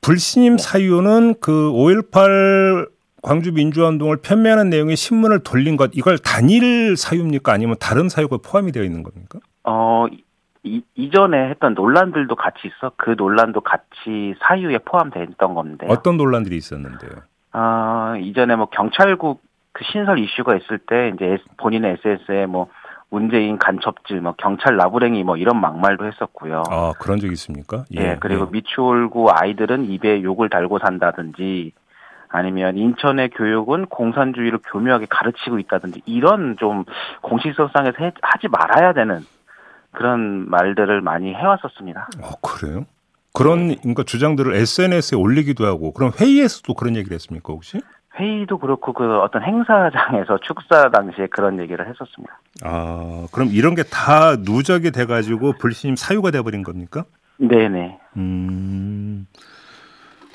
불신임 0.00 0.58
사유는 0.58 1.34
그 1.40 1.70
5.18 1.72 2.95
광주 3.26 3.52
민주화운동을 3.52 4.18
편매하는 4.22 4.70
내용의 4.70 4.94
신문을 4.94 5.40
돌린 5.40 5.76
것 5.76 5.90
이걸 5.94 6.16
단일 6.16 6.96
사유입니까 6.96 7.52
아니면 7.52 7.74
다른 7.80 8.08
사유가 8.08 8.36
포함이 8.36 8.70
되어 8.70 8.84
있는 8.84 9.02
겁니까? 9.02 9.40
어 9.64 10.06
이, 10.62 10.82
이전에 10.94 11.50
했던 11.50 11.74
논란들도 11.74 12.36
같이 12.36 12.68
있어 12.68 12.92
그 12.96 13.16
논란도 13.18 13.62
같이 13.62 14.36
사유에 14.38 14.78
포함됐던 14.78 15.54
건데 15.54 15.88
어떤 15.90 16.16
논란들이 16.16 16.56
있었는데요? 16.56 17.10
아 17.50 18.16
이전에 18.20 18.54
뭐 18.54 18.66
경찰국 18.66 19.42
그 19.72 19.84
신설 19.90 20.20
이슈가 20.20 20.54
있을 20.54 20.78
때 20.78 21.10
이제 21.12 21.38
본인의 21.56 21.98
SS에 22.04 22.46
뭐 22.46 22.68
문재인 23.08 23.58
간첩질, 23.58 24.20
뭐 24.20 24.34
경찰 24.36 24.76
나부랭이 24.76 25.24
뭐 25.24 25.36
이런 25.36 25.60
막말도 25.60 26.06
했었고요. 26.06 26.62
아 26.70 26.92
그런 27.00 27.18
적 27.18 27.30
있습니까? 27.32 27.84
예, 27.96 28.00
예 28.00 28.16
그리고 28.20 28.46
예. 28.46 28.50
미추홀구 28.52 29.30
아이들은 29.30 29.90
입에 29.90 30.22
욕을 30.22 30.48
달고 30.48 30.78
산다든지 30.78 31.72
아니면 32.36 32.76
인천의 32.76 33.30
교육은 33.30 33.86
공산주의를 33.86 34.58
교묘하게 34.70 35.06
가르치고 35.08 35.58
있다든지 35.58 36.02
이런 36.04 36.56
좀 36.58 36.84
공식성상에서 37.22 37.96
해, 38.04 38.12
하지 38.20 38.48
말아야 38.48 38.92
되는 38.92 39.20
그런 39.92 40.48
말들을 40.50 41.00
많이 41.00 41.32
해왔었습니다. 41.32 42.08
어 42.22 42.30
그래요? 42.42 42.84
그런 43.32 43.68
네. 43.68 43.76
그러니까 43.80 44.02
주장들을 44.02 44.54
SNS에 44.54 45.16
올리기도 45.18 45.64
하고 45.66 45.92
그럼 45.92 46.12
회의에서도 46.20 46.74
그런 46.74 46.96
얘기를 46.96 47.14
했습니까 47.14 47.52
혹시? 47.54 47.80
회의도 48.18 48.58
그렇고 48.58 48.92
그 48.92 49.18
어떤 49.20 49.42
행사장에서 49.42 50.38
축사 50.42 50.90
당시에 50.90 51.26
그런 51.28 51.58
얘기를 51.58 51.86
했었습니다. 51.88 52.38
아 52.64 53.26
그럼 53.32 53.48
이런 53.50 53.74
게 53.74 53.82
다 53.82 54.36
누적이 54.36 54.90
돼가지고 54.90 55.54
불신임 55.58 55.96
사유가 55.96 56.30
돼버린 56.30 56.62
겁니까? 56.62 57.04
네네. 57.38 57.98
음 58.18 59.26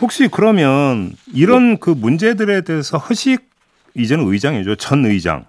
혹시 0.02 0.28
그러면 0.28 1.12
이런 1.34 1.72
네. 1.72 1.78
그 1.80 1.92
문제들에 1.92 2.62
대해서 2.62 2.98
허식 2.98 3.50
이제는 3.96 4.26
의장이죠 4.28 4.76
전 4.76 5.06
의장. 5.06 5.46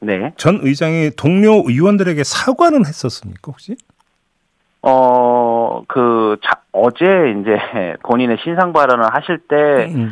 네. 0.00 0.32
전 0.36 0.58
의장이 0.62 1.10
동료 1.16 1.62
의원들에게 1.64 2.24
사과는 2.24 2.84
했었습니까 2.86 3.40
혹시? 3.46 3.76
어, 4.82 5.84
그, 5.86 6.36
자, 6.42 6.60
어제 6.72 7.04
이제 7.04 7.56
본인의 8.02 8.38
신상 8.42 8.72
발언을 8.72 9.14
하실 9.14 9.38
때 9.38 9.92
음. 9.94 10.10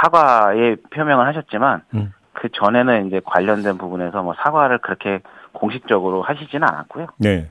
사과의 0.00 0.76
표명을 0.90 1.26
하셨지만 1.26 1.82
음. 1.94 2.12
그 2.32 2.48
전에는 2.52 3.08
이제 3.08 3.20
관련된 3.24 3.76
부분에서 3.76 4.22
뭐 4.22 4.34
사과를 4.44 4.78
그렇게 4.78 5.20
공식적으로 5.52 6.22
하시지는 6.22 6.68
않았고요. 6.68 7.06
네. 7.18 7.50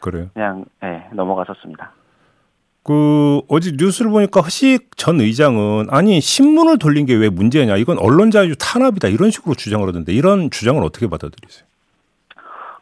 그래요. 0.00 0.28
그냥 0.32 0.64
네, 0.80 1.08
넘어갔었습니다. 1.12 1.92
그 2.88 3.42
어제 3.48 3.72
뉴스를 3.76 4.10
보니까 4.10 4.40
허식 4.40 4.96
전 4.96 5.20
의장은 5.20 5.88
아니 5.90 6.22
신문을 6.22 6.78
돌린 6.78 7.04
게 7.04 7.16
왜 7.16 7.28
문제냐 7.28 7.76
이건 7.76 7.98
언론 7.98 8.30
자유 8.30 8.54
탄압이다 8.56 9.08
이런 9.08 9.30
식으로 9.30 9.54
주장을 9.54 9.86
하던데 9.86 10.12
이런 10.14 10.50
주장을 10.50 10.82
어떻게 10.82 11.06
받아들이세요? 11.06 11.66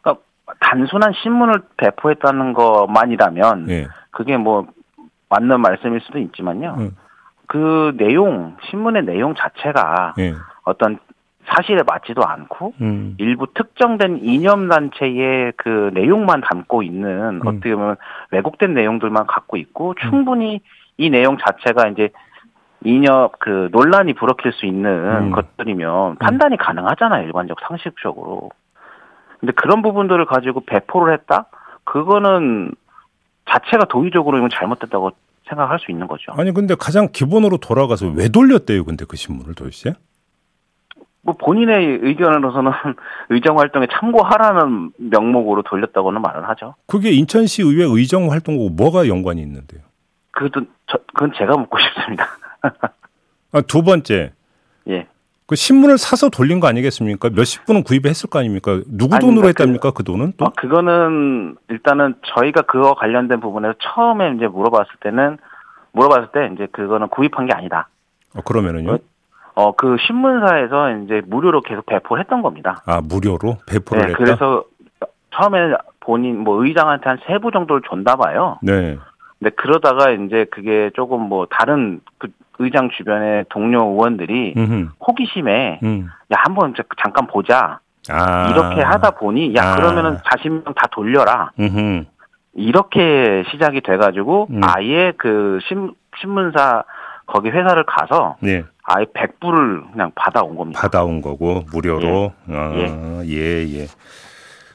그러니까 0.01 0.23
단순한 0.61 1.11
신문을 1.21 1.61
배포했다는 1.75 2.53
것만이라면 2.53 3.65
네. 3.65 3.87
그게 4.11 4.37
뭐 4.37 4.65
맞는 5.27 5.59
말씀일 5.59 5.99
수도 5.99 6.19
있지만요. 6.19 6.75
음. 6.79 6.95
그 7.47 7.93
내용 7.97 8.55
신문의 8.69 9.03
내용 9.03 9.35
자체가 9.35 10.13
네. 10.15 10.33
어떤 10.63 10.99
사실에 11.47 11.81
맞지도 11.85 12.25
않고 12.25 12.73
음. 12.81 13.15
일부 13.17 13.47
특정된 13.53 14.19
이념 14.21 14.67
단체의 14.67 15.53
그 15.55 15.91
내용만 15.93 16.41
담고 16.41 16.83
있는 16.83 17.41
음. 17.41 17.47
어떻게 17.47 17.73
보면 17.73 17.95
왜곡된 18.31 18.73
내용들만 18.73 19.27
갖고 19.27 19.57
있고 19.57 19.91
음. 19.91 20.09
충분히 20.09 20.61
이 20.97 21.09
내용 21.09 21.37
자체가 21.37 21.87
이제 21.89 22.09
이념 22.83 23.29
그 23.39 23.69
논란이 23.71 24.13
불어킬 24.13 24.51
수 24.51 24.65
있는 24.65 24.89
음. 24.91 25.31
것들이면 25.31 26.11
음. 26.11 26.15
판단이 26.17 26.57
가능하잖아요 26.57 27.25
일반적 27.25 27.57
상식적으로. 27.67 28.51
근데 29.39 29.53
그런 29.53 29.81
부분들을 29.81 30.25
가지고 30.25 30.61
배포를 30.61 31.13
했다? 31.13 31.45
그거는 31.83 32.71
자체가 33.49 33.85
도의적으로 33.85 34.37
이건 34.37 34.49
잘못됐다고 34.49 35.11
생각할 35.47 35.79
수 35.79 35.91
있는 35.91 36.07
거죠. 36.07 36.33
아니 36.37 36.51
근데 36.51 36.75
가장 36.75 37.07
기본으로 37.13 37.57
돌아가서 37.57 38.07
왜 38.07 38.27
돌렸대요, 38.27 38.83
근데 38.83 39.05
그 39.07 39.15
신문을 39.15 39.55
도대체? 39.55 39.93
뭐 41.27 41.35
본인의 41.35 41.99
의견으로서는 42.03 42.71
의정 43.29 43.59
활동에 43.59 43.85
참고하라는 43.91 44.91
명목으로 44.95 45.61
돌렸다고는 45.63 46.21
말을 46.21 46.47
하죠. 46.47 46.75
그게 46.85 47.11
인천시 47.11 47.63
의회 47.63 47.83
의정 47.83 48.31
활동하고 48.31 48.69
뭐가 48.69 49.09
연관이 49.09 49.41
있는데요? 49.41 49.81
그것도 50.31 50.65
저, 50.89 50.97
그건 51.13 51.33
제가 51.37 51.57
묻고 51.57 51.77
싶습니다. 51.79 52.27
아, 53.51 53.59
두 53.59 53.83
번째. 53.83 54.31
예. 54.87 55.07
그 55.47 55.57
신문을 55.57 55.97
사서 55.97 56.29
돌린 56.29 56.61
거 56.61 56.67
아니겠습니까? 56.67 57.29
몇십 57.31 57.65
분은 57.65 57.83
구입했을 57.83 58.29
거 58.29 58.39
아닙니까? 58.39 58.79
누구 58.87 59.15
아니, 59.15 59.25
돈으로 59.25 59.41
그러니까 59.41 59.63
했답니까? 59.63 59.91
그, 59.91 59.97
그 59.97 60.03
돈은 60.05 60.33
또? 60.37 60.45
어, 60.45 60.51
그거는 60.55 61.57
일단은 61.69 62.15
저희가 62.35 62.61
그거 62.61 62.93
관련된 62.93 63.41
부분에서 63.41 63.73
처음에 63.79 64.33
이제 64.37 64.47
물어봤을 64.47 64.91
때는 65.01 65.37
물어봤을 65.91 66.29
때 66.31 66.49
이제 66.53 66.67
그거는 66.71 67.09
구입한 67.09 67.47
게 67.47 67.53
아니다. 67.53 67.89
어, 68.33 68.41
그러면은요? 68.41 68.99
어, 69.57 69.71
그 69.71 69.97
신문사에서 70.05 70.91
이제 70.99 71.21
무료로 71.25 71.61
계속 71.61 71.83
배포를 71.87 72.21
했던 72.23 72.43
겁니다. 72.43 72.83
아, 72.85 73.01
무료로 73.03 73.57
배포를 73.67 74.03
네, 74.03 74.07
했다. 74.09 74.17
그래서 74.23 74.63
처음에 75.31 75.73
본인 75.99 76.39
뭐 76.43 76.63
의장한테 76.63 77.09
한 77.09 77.17
세 77.25 77.39
부 77.39 77.49
정도를 77.51 77.81
줬나 77.89 78.15
봐요. 78.17 78.59
네. 78.61 78.97
근데 79.39 79.49
그러다가 79.55 80.11
이제 80.11 80.45
그게 80.51 80.91
조금 80.95 81.21
뭐 81.21 81.47
다른 81.49 82.01
그 82.19 82.27
의장 82.59 82.89
주변의 82.95 83.45
동료 83.49 83.83
의원들이 83.83 84.53
음흠. 84.57 84.89
호기심에 85.07 85.79
음. 85.81 86.07
야 86.33 86.41
한번 86.45 86.75
잠깐 87.03 87.25
보자 87.25 87.79
아. 88.09 88.49
이렇게 88.51 88.81
하다 88.81 89.11
보니 89.11 89.55
야 89.55 89.73
아. 89.73 89.75
그러면은 89.75 90.17
자신명 90.31 90.65
다 90.75 90.85
돌려라 90.91 91.51
음흠. 91.59 92.05
이렇게 92.53 93.43
시작이 93.51 93.81
돼가지고 93.81 94.47
음. 94.51 94.61
아예 94.63 95.13
그 95.17 95.59
신, 95.67 95.93
신문사 96.19 96.83
거기 97.27 97.49
회사를 97.49 97.83
가서 97.85 98.37
네. 98.41 98.63
아예 98.83 99.05
100불을 99.05 99.91
그냥 99.91 100.11
받아온 100.15 100.55
겁니다. 100.55 100.79
받아온 100.81 101.21
거고 101.21 101.63
무료로 101.71 102.31
예. 102.49 102.53
아, 102.55 102.71
예. 102.75 103.25
예, 103.27 103.79
예. 103.81 103.87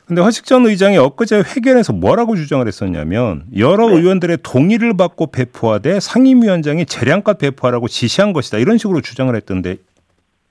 근데 0.06 0.20
허식 0.20 0.44
전 0.44 0.66
의장이 0.66 0.98
엊그제 0.98 1.42
회견에서 1.56 1.92
뭐라고 1.94 2.36
주장을 2.36 2.66
했었냐면 2.66 3.44
여러 3.56 3.88
네. 3.88 3.96
의원들의 3.96 4.38
동의를 4.42 4.96
받고 4.96 5.28
배포하되 5.30 6.00
상임위원장이 6.00 6.84
재량껏 6.84 7.38
배포하라고 7.38 7.88
지시한 7.88 8.32
것이다 8.34 8.58
이런 8.58 8.76
식으로 8.78 9.00
주장을 9.00 9.34
했던데 9.34 9.76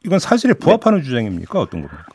이건 0.04 0.18
사실에 0.18 0.54
부합하는 0.56 1.00
네. 1.00 1.04
주장입니까 1.04 1.60
어떤 1.60 1.82
겁니까? 1.84 2.06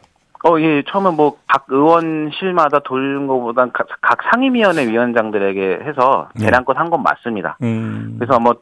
어, 0.49 0.61
예, 0.61 0.83
처음에 0.89 1.11
뭐, 1.11 1.37
각 1.49 1.67
의원실마다 1.69 2.79
돌린 2.81 3.27
것보단 3.27 3.73
각, 3.73 3.89
각 4.01 4.19
상임위원회 4.33 4.87
위원장들에게 4.87 5.81
해서 5.85 6.29
네. 6.37 6.45
재량껏 6.45 6.77
한 6.79 6.89
건 6.89 7.03
맞습니다. 7.03 7.59
음. 7.63 8.15
그래서 8.19 8.39
뭐, 8.39 8.55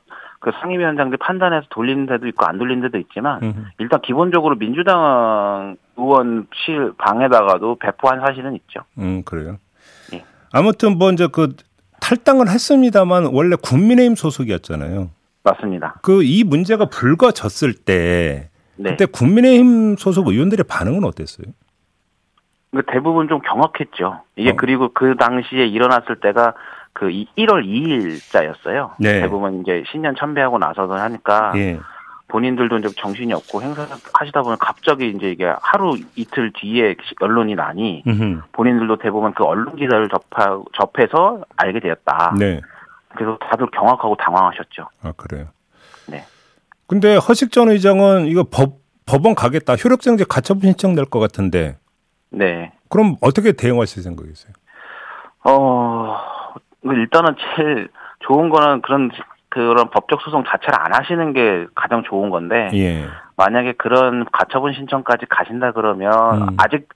그 0.44 0.50
상임위원장들 0.60 1.16
판단해서 1.16 1.66
돌리는 1.70 2.04
데도 2.04 2.28
있고 2.28 2.44
안 2.44 2.58
돌리는 2.58 2.82
데도 2.82 2.98
있지만 2.98 3.42
음. 3.42 3.66
일단 3.78 4.02
기본적으로 4.02 4.56
민주당 4.56 5.76
의원실 5.96 6.92
방에다가도 6.98 7.76
배포한 7.76 8.20
사실은 8.20 8.54
있죠. 8.56 8.80
음 8.98 9.22
그래요. 9.24 9.56
예. 10.12 10.22
아무튼 10.52 10.98
뭐 10.98 11.10
이제 11.12 11.28
그 11.32 11.56
탈당을 12.02 12.50
했습니다만 12.50 13.30
원래 13.32 13.56
국민의힘 13.56 14.16
소속이었잖아요. 14.16 15.08
맞습니다. 15.44 16.00
그 16.02 16.22
이 16.22 16.44
문제가 16.44 16.84
불거졌을 16.90 17.72
때 17.72 18.50
네. 18.76 18.90
그때 18.90 19.06
국민의힘 19.06 19.96
소속 19.96 20.28
의원들의 20.28 20.66
반응은 20.68 21.04
어땠어요? 21.04 21.46
그 22.70 22.82
대부분 22.86 23.28
좀 23.28 23.40
경악했죠. 23.40 24.20
이게 24.36 24.50
어. 24.50 24.54
그리고 24.58 24.90
그 24.92 25.14
당시에 25.18 25.64
일어났을 25.66 26.16
때가 26.20 26.52
그 26.94 27.06
1월 27.06 27.66
2일자였어요. 27.66 28.92
네. 28.98 29.20
대부분 29.20 29.60
이제 29.60 29.82
신년 29.90 30.14
참배하고 30.16 30.58
나서서 30.58 30.94
하니까 30.94 31.52
예. 31.56 31.78
본인들도 32.28 32.78
이제 32.78 32.88
정신이 32.96 33.32
없고 33.32 33.62
행사하시다 33.62 34.42
보면 34.42 34.58
갑자기 34.58 35.10
이제 35.10 35.30
이게 35.30 35.52
하루 35.60 35.96
이틀 36.14 36.52
뒤에 36.52 36.94
언론이 37.20 37.56
나니 37.56 38.02
음흠. 38.06 38.40
본인들도 38.52 38.96
대부분 38.98 39.34
그 39.34 39.44
언론 39.44 39.76
기사를 39.76 40.08
접하, 40.08 40.62
접해서 40.72 41.44
알게 41.56 41.80
되었다. 41.80 42.34
네. 42.38 42.60
그래서 43.14 43.38
다들 43.38 43.66
경악하고 43.70 44.16
당황하셨죠. 44.16 44.88
아 45.02 45.12
그래요. 45.16 45.46
네. 46.08 46.24
근데 46.86 47.16
허식 47.16 47.52
전 47.52 47.68
의장은 47.68 48.26
이거 48.26 48.44
법 48.44 48.78
법원 49.06 49.34
가겠다 49.34 49.74
효력정지 49.74 50.24
가처분 50.24 50.62
신청 50.62 50.94
낼것 50.94 51.20
같은데. 51.20 51.76
네. 52.30 52.72
그럼 52.88 53.16
어떻게 53.20 53.52
대응하실 53.52 54.02
생각이세요? 54.02 54.52
어 55.44 56.33
일단은 56.84 57.34
제일 57.56 57.88
좋은 58.20 58.50
거는 58.50 58.82
그런 58.82 59.10
그런 59.48 59.88
법적 59.90 60.20
소송 60.22 60.44
자체를 60.44 60.74
안 60.78 60.94
하시는 60.94 61.32
게 61.32 61.66
가장 61.74 62.02
좋은 62.02 62.30
건데 62.30 62.70
예. 62.74 63.04
만약에 63.36 63.74
그런 63.78 64.24
가처분 64.32 64.72
신청까지 64.72 65.26
가신다 65.26 65.72
그러면 65.72 66.12
음. 66.42 66.46
아직 66.58 66.88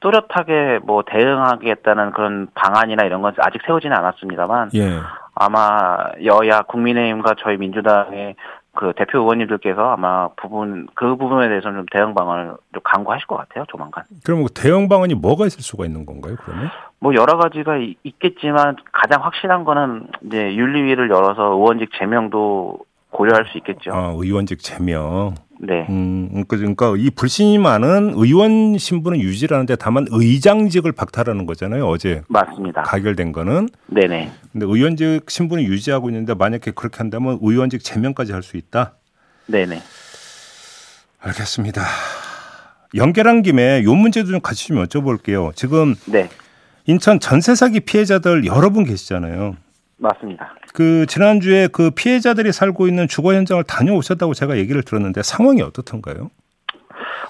또렷하게 0.00 0.80
뭐 0.84 1.02
대응하겠다는 1.04 2.12
그런 2.12 2.48
방안이나 2.54 3.04
이런 3.04 3.22
건 3.22 3.34
아직 3.38 3.60
세우지는 3.66 3.96
않았습니다만 3.96 4.70
예. 4.74 5.00
아마 5.34 5.96
여야 6.24 6.62
국민의힘과 6.62 7.34
저희 7.38 7.56
민주당의 7.56 8.36
그 8.76 8.92
대표 8.96 9.18
의원님들께서 9.20 9.80
아마 9.90 10.28
부분 10.36 10.86
그 10.94 11.16
부분에 11.16 11.48
대해서는 11.48 11.78
좀 11.78 11.86
대응 11.90 12.14
방안을 12.14 12.54
좀 12.72 12.82
강구하실 12.84 13.26
것 13.26 13.36
같아요 13.36 13.64
조만간. 13.68 14.04
그럼 14.24 14.44
그 14.44 14.52
대응 14.52 14.88
방안이 14.88 15.14
뭐가 15.14 15.46
있을 15.46 15.62
수가 15.62 15.84
있는 15.86 16.06
건가요 16.06 16.36
그러면? 16.44 16.68
뭐 17.00 17.14
여러 17.14 17.36
가지가 17.36 17.78
있겠지만 18.04 18.76
가장 18.92 19.24
확실한 19.24 19.64
거는 19.64 20.06
이제 20.26 20.54
윤리위를 20.54 21.10
열어서 21.10 21.54
의원직 21.54 21.90
제명도 21.98 22.78
고려할 23.10 23.46
수 23.46 23.58
있겠죠. 23.58 23.92
아, 23.92 24.12
의원직 24.14 24.58
제명. 24.60 25.34
네. 25.60 25.86
음, 25.88 26.44
그러니까, 26.48 26.94
이 26.98 27.10
불신이 27.10 27.58
많은 27.58 28.12
의원 28.16 28.76
신분은 28.78 29.20
유지하는데 29.20 29.76
다만 29.76 30.06
의장직을 30.10 30.92
박탈하는 30.92 31.46
거잖아요. 31.46 31.86
어제 31.88 32.22
맞습니다. 32.28 32.82
가결된 32.82 33.32
거는. 33.32 33.68
네네. 33.86 34.30
근데 34.52 34.66
의원직 34.66 35.30
신분을 35.30 35.64
유지하고 35.64 36.10
있는데 36.10 36.34
만약에 36.34 36.72
그렇게 36.72 36.98
한다면 36.98 37.38
의원직 37.40 37.82
제명까지 37.82 38.32
할 38.32 38.42
수 38.42 38.56
있다. 38.56 38.94
네네. 39.46 39.80
알겠습니다. 41.20 41.82
연결한 42.94 43.42
김에 43.42 43.82
요 43.84 43.94
문제도 43.94 44.28
좀 44.30 44.40
같이 44.40 44.68
좀 44.68 44.82
여쭤볼게요. 44.84 45.54
지금 45.56 45.94
네. 46.06 46.28
인천 46.86 47.18
전세 47.18 47.54
사기 47.54 47.80
피해자들 47.80 48.46
여러 48.46 48.70
분 48.70 48.84
계시잖아요. 48.84 49.56
맞습니다. 49.98 50.54
그 50.76 51.06
지난주에 51.06 51.68
그 51.68 51.90
피해자들이 51.90 52.52
살고 52.52 52.86
있는 52.86 53.08
주거 53.08 53.32
현장을 53.32 53.64
다녀오셨다고 53.64 54.34
제가 54.34 54.58
얘기를 54.58 54.82
들었는데 54.82 55.22
상황이 55.22 55.62
어떻던가요? 55.62 56.30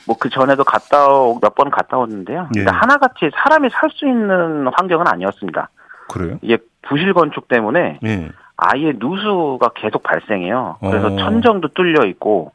뭐 0.09 0.17
그 0.19 0.29
전에도 0.31 0.65
갔다 0.65 1.07
몇 1.41 1.55
번 1.55 1.71
갔다 1.71 1.97
왔는데요. 1.97 2.49
예. 2.57 2.65
하나같이 2.65 3.31
사람이 3.37 3.69
살 3.71 3.89
수 3.91 4.05
있는 4.05 4.67
환경은 4.77 5.07
아니었습니다. 5.07 5.71
그래요? 6.09 6.39
이게 6.43 6.59
부실 6.83 7.15
건축 7.15 7.47
때문에 7.47 8.01
예. 8.05 8.31
아예 8.57 8.93
누수가 8.99 9.71
계속 9.77 10.03
발생해요. 10.03 10.79
그래서 10.81 11.07
어. 11.07 11.17
천정도 11.17 11.69
뚫려 11.69 12.05
있고 12.09 12.51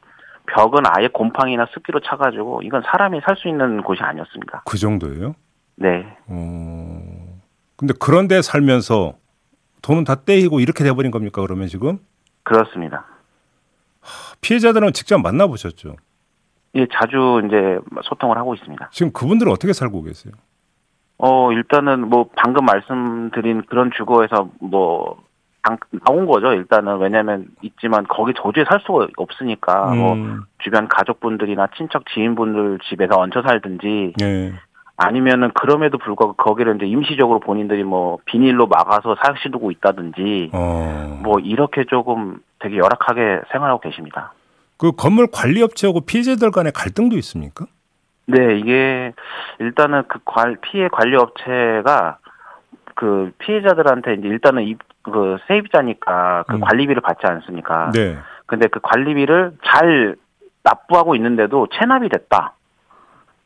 벽은 0.54 0.82
아예 0.86 1.08
곰팡이나 1.08 1.66
습기로 1.72 2.00
차가지고 2.00 2.60
이건 2.64 2.82
사람이 2.84 3.20
살 3.24 3.36
수 3.36 3.48
있는 3.48 3.82
곳이 3.82 4.02
아니었습니다. 4.02 4.64
그 4.66 4.76
정도예요? 4.76 5.34
네. 5.76 6.04
어. 6.26 7.00
근데 7.76 7.94
그런데 7.98 8.42
살면서 8.42 9.14
돈은 9.82 10.04
다 10.04 10.14
떼이고 10.14 10.60
이렇게 10.60 10.84
돼버린 10.84 11.10
겁니까 11.10 11.42
그러면 11.42 11.66
지금? 11.68 11.98
그렇습니다. 12.44 13.04
피해자들은 14.40 14.92
직접 14.92 15.18
만나보셨죠? 15.18 15.96
예, 16.74 16.86
자주 16.92 17.42
이제 17.46 17.78
소통을 18.02 18.36
하고 18.36 18.54
있습니다. 18.54 18.88
지금 18.92 19.12
그분들은 19.12 19.52
어떻게 19.52 19.72
살고 19.72 20.02
계세요? 20.02 20.32
어, 21.18 21.52
일단은 21.52 22.08
뭐 22.08 22.30
방금 22.34 22.64
말씀드린 22.64 23.62
그런 23.66 23.90
주거에서 23.96 24.50
뭐 24.60 25.22
나온 26.04 26.26
거죠. 26.26 26.52
일단은 26.52 26.98
왜냐하면 26.98 27.46
있지만 27.62 28.04
거기 28.08 28.32
저주에 28.34 28.64
살 28.68 28.80
수가 28.84 29.06
없으니까 29.16 29.94
뭐 29.94 30.14
음. 30.14 30.26
뭐 30.26 30.38
주변 30.58 30.88
가족분들이나 30.88 31.68
친척 31.76 32.04
지인분들 32.12 32.80
집에서 32.88 33.14
얹혀 33.16 33.42
살든지 33.42 34.14
네. 34.18 34.52
아니면은 35.02 35.50
그럼에도 35.54 35.98
불구하고 35.98 36.34
거기를 36.34 36.76
이제 36.76 36.86
임시적으로 36.86 37.40
본인들이 37.40 37.82
뭐 37.82 38.18
비닐로 38.24 38.66
막아서 38.66 39.16
사시두고 39.22 39.70
있다든지 39.72 40.50
어. 40.52 41.20
뭐 41.22 41.38
이렇게 41.40 41.84
조금 41.84 42.38
되게 42.58 42.76
열악하게 42.76 43.42
생활하고 43.50 43.80
계십니다. 43.80 44.32
그 44.78 44.92
건물 44.92 45.28
관리 45.32 45.62
업체하고 45.62 46.00
피해자들 46.00 46.50
간의 46.50 46.72
갈등도 46.72 47.16
있습니까? 47.18 47.66
네, 48.26 48.58
이게 48.58 49.12
일단은 49.58 50.04
그 50.08 50.20
관, 50.24 50.56
피해 50.60 50.88
관리 50.88 51.16
업체가 51.16 52.18
그 52.94 53.32
피해자들한테 53.38 54.14
이제 54.14 54.28
일단은 54.28 54.62
이, 54.64 54.76
그 55.02 55.38
세입자니까 55.48 56.44
그 56.46 56.54
음. 56.56 56.60
관리비를 56.60 57.02
받지 57.02 57.26
않습니까? 57.26 57.90
네. 57.92 58.16
근데 58.46 58.68
그 58.68 58.80
관리비를 58.80 59.56
잘 59.64 60.16
납부하고 60.62 61.16
있는데도 61.16 61.66
체납이 61.72 62.08
됐다. 62.08 62.54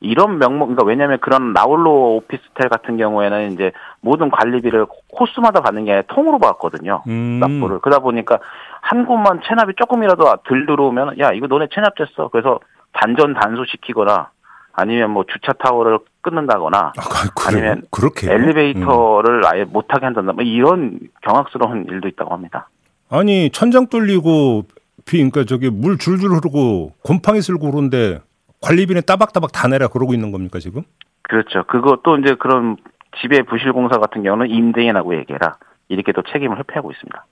이런 0.00 0.38
명목, 0.38 0.68
그러니까 0.68 0.84
왜냐하면 0.84 1.18
그런 1.20 1.52
나홀로 1.52 2.16
오피스텔 2.16 2.68
같은 2.68 2.96
경우에는 2.96 3.52
이제 3.52 3.72
모든 4.00 4.30
관리비를 4.30 4.86
코스마다 5.08 5.60
받는 5.60 5.84
게 5.86 5.92
아니라 5.92 6.06
통으로 6.08 6.38
받거든요. 6.38 7.02
음. 7.06 7.40
납부를. 7.40 7.78
그러다 7.78 8.02
보니까 8.02 8.38
한 8.82 9.06
곳만 9.06 9.40
체납이 9.46 9.72
조금이라도 9.76 10.24
덜 10.44 10.66
들어오면 10.66 11.18
야 11.18 11.32
이거 11.32 11.46
너네 11.46 11.68
체납됐어. 11.72 12.28
그래서 12.28 12.60
단전 12.92 13.34
단수시키거나 13.34 14.30
아니면 14.72 15.10
뭐 15.10 15.24
주차 15.24 15.52
타워를 15.54 15.98
끊는다거나 16.20 16.92
아, 16.96 17.50
니면 17.50 17.82
그렇게 17.90 18.30
엘리베이터를 18.30 19.40
음. 19.40 19.46
아예 19.46 19.64
못하게 19.64 20.04
한다든가 20.04 20.34
뭐 20.34 20.44
이런 20.44 20.98
경악스러운 21.22 21.86
일도 21.88 22.08
있다고 22.08 22.34
합니다. 22.34 22.68
아니 23.08 23.50
천장 23.50 23.86
뚫리고 23.86 24.64
비 25.06 25.18
그러니까 25.18 25.44
저기 25.44 25.70
물 25.70 25.96
줄줄 25.96 26.30
흐르고 26.32 26.92
곰팡이 27.02 27.40
쓸고 27.40 27.70
그런데 27.70 28.20
관리비는 28.60 29.02
따박따박 29.06 29.52
다 29.52 29.68
내라 29.68 29.88
그러고 29.88 30.14
있는 30.14 30.32
겁니까 30.32 30.58
지금? 30.58 30.82
그렇죠. 31.22 31.64
그것도 31.64 32.18
이제 32.18 32.34
그런 32.34 32.76
집의 33.20 33.44
부실공사 33.44 33.98
같은 33.98 34.22
경우는 34.22 34.50
임대인하고 34.50 35.16
얘기해라 35.18 35.56
이렇게 35.88 36.12
또 36.12 36.22
책임을 36.22 36.58
회피하고 36.58 36.90
있습니다. 36.90 37.26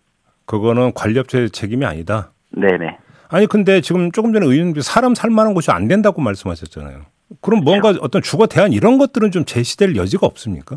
그거는 0.46 0.92
관리업체 0.94 1.48
책임이 1.48 1.84
아니다. 1.84 2.30
네네. 2.50 2.98
아니 3.30 3.46
근데 3.46 3.80
지금 3.80 4.12
조금 4.12 4.32
전에 4.32 4.46
의원님 4.46 4.80
사람 4.80 5.14
살만한 5.14 5.54
곳이 5.54 5.70
안 5.70 5.88
된다고 5.88 6.20
말씀하셨잖아요. 6.22 7.02
그럼 7.40 7.64
그렇죠. 7.64 7.64
뭔가 7.64 8.00
어떤 8.00 8.22
주거 8.22 8.46
대안 8.46 8.72
이런 8.72 8.98
것들은 8.98 9.30
좀 9.30 9.44
제시될 9.44 9.96
여지가 9.96 10.26
없습니까? 10.26 10.76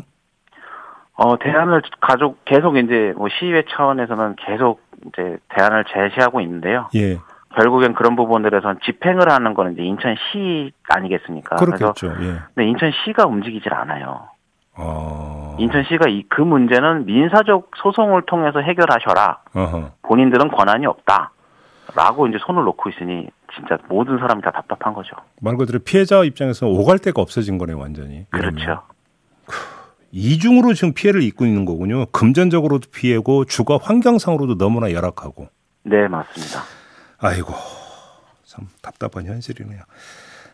어 1.14 1.36
대안을 1.38 1.82
가족 2.00 2.44
계속 2.44 2.76
이제 2.76 3.12
뭐 3.16 3.28
시의회 3.28 3.64
차원에서는 3.70 4.36
계속 4.36 4.80
이제 5.06 5.36
대안을 5.54 5.84
제시하고 5.84 6.40
있는데요. 6.40 6.88
예. 6.94 7.18
결국엔 7.54 7.94
그런 7.94 8.14
부분들에선 8.16 8.80
집행을 8.84 9.30
하는 9.30 9.54
거는 9.54 9.72
이제 9.72 9.82
인천시 9.82 10.72
아니겠습니까? 10.88 11.56
그렇겠죠. 11.56 12.08
그래서 12.08 12.22
예. 12.22 12.38
근데 12.54 12.68
인천시가 12.68 13.26
움직이질 13.26 13.72
않아요. 13.74 14.28
어... 14.76 15.56
인천시가 15.58 16.08
이 16.08 16.24
그 16.28 16.40
문제는 16.42 17.06
민사적 17.06 17.70
소송을 17.82 18.22
통해서 18.26 18.60
해결하셔라. 18.60 19.38
어허. 19.54 19.90
본인들은 20.02 20.48
권한이 20.50 20.86
없다. 20.86 21.32
라고 21.96 22.28
이제 22.28 22.36
손을 22.46 22.64
놓고 22.64 22.90
있으니 22.90 23.26
진짜 23.54 23.78
모든 23.88 24.18
사람이 24.18 24.42
다 24.42 24.50
답답한 24.50 24.92
거죠. 24.92 25.16
말 25.40 25.56
그대로 25.56 25.78
피해자 25.78 26.22
입장에서 26.22 26.68
오갈 26.68 26.98
데가 26.98 27.22
없어진 27.22 27.56
거네 27.58 27.72
완전히. 27.72 28.26
그렇죠. 28.30 28.82
이중으로 30.12 30.74
지금 30.74 30.92
피해를 30.94 31.22
입고 31.22 31.44
있는 31.46 31.64
거군요. 31.64 32.06
금전적으로도 32.12 32.90
피해고 32.94 33.46
주거 33.46 33.78
환경상으로도 33.78 34.58
너무나 34.58 34.92
열악하고. 34.92 35.48
네, 35.84 36.06
맞습니다. 36.08 36.60
아이고 37.18 37.52
참 38.44 38.68
답답한 38.82 39.26
현실이네요. 39.26 39.80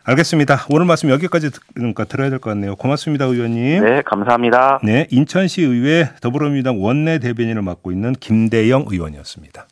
알겠습니다. 0.03 0.65
오늘 0.69 0.85
말씀 0.85 1.09
여기까지 1.09 1.49
그러니까 1.73 2.03
들어야 2.03 2.29
될 2.29 2.37
것 2.39 2.51
같네요. 2.51 2.75
고맙습니다, 2.75 3.25
의원님. 3.25 3.83
네, 3.83 4.01
감사합니다. 4.03 4.79
네, 4.83 5.07
인천시 5.09 5.63
의회 5.63 6.11
더불어민주당 6.21 6.83
원내 6.83 7.17
대변인을 7.19 7.63
맡고 7.63 7.91
있는 7.91 8.13
김대영 8.13 8.85
의원이었습니다. 8.87 9.67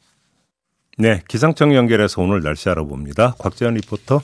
네, 0.98 1.22
기상청 1.28 1.76
연결해서 1.76 2.22
오늘 2.22 2.42
날씨 2.42 2.68
알아봅니다. 2.70 3.36
곽재현 3.38 3.76
리포터. 3.76 4.22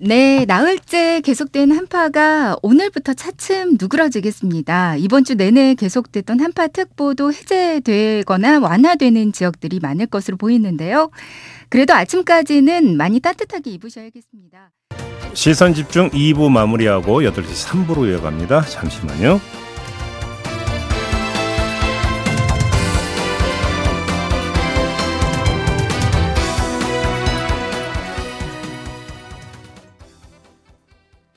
네, 0.00 0.44
나흘째 0.46 1.20
계속된 1.22 1.72
한파가 1.72 2.56
오늘부터 2.62 3.14
차츰 3.14 3.76
누그러지겠습니다. 3.80 4.94
이번 4.96 5.24
주 5.24 5.34
내내 5.34 5.74
계속됐던 5.74 6.38
한파 6.38 6.68
특보도 6.68 7.32
해제되거나 7.32 8.60
완화되는 8.60 9.32
지역들이 9.32 9.80
많을 9.80 10.06
것으로 10.06 10.36
보이는데요. 10.36 11.10
그래도 11.68 11.94
아침까지는 11.94 12.96
많이 12.96 13.18
따뜻하게 13.18 13.72
입으셔야겠습니다. 13.72 14.70
시선 15.34 15.74
집중 15.74 16.10
2부 16.10 16.48
마무리하고 16.48 17.22
8시 17.22 17.68
3부로 17.68 18.08
이어갑니다. 18.08 18.62
잠시만요. 18.62 19.40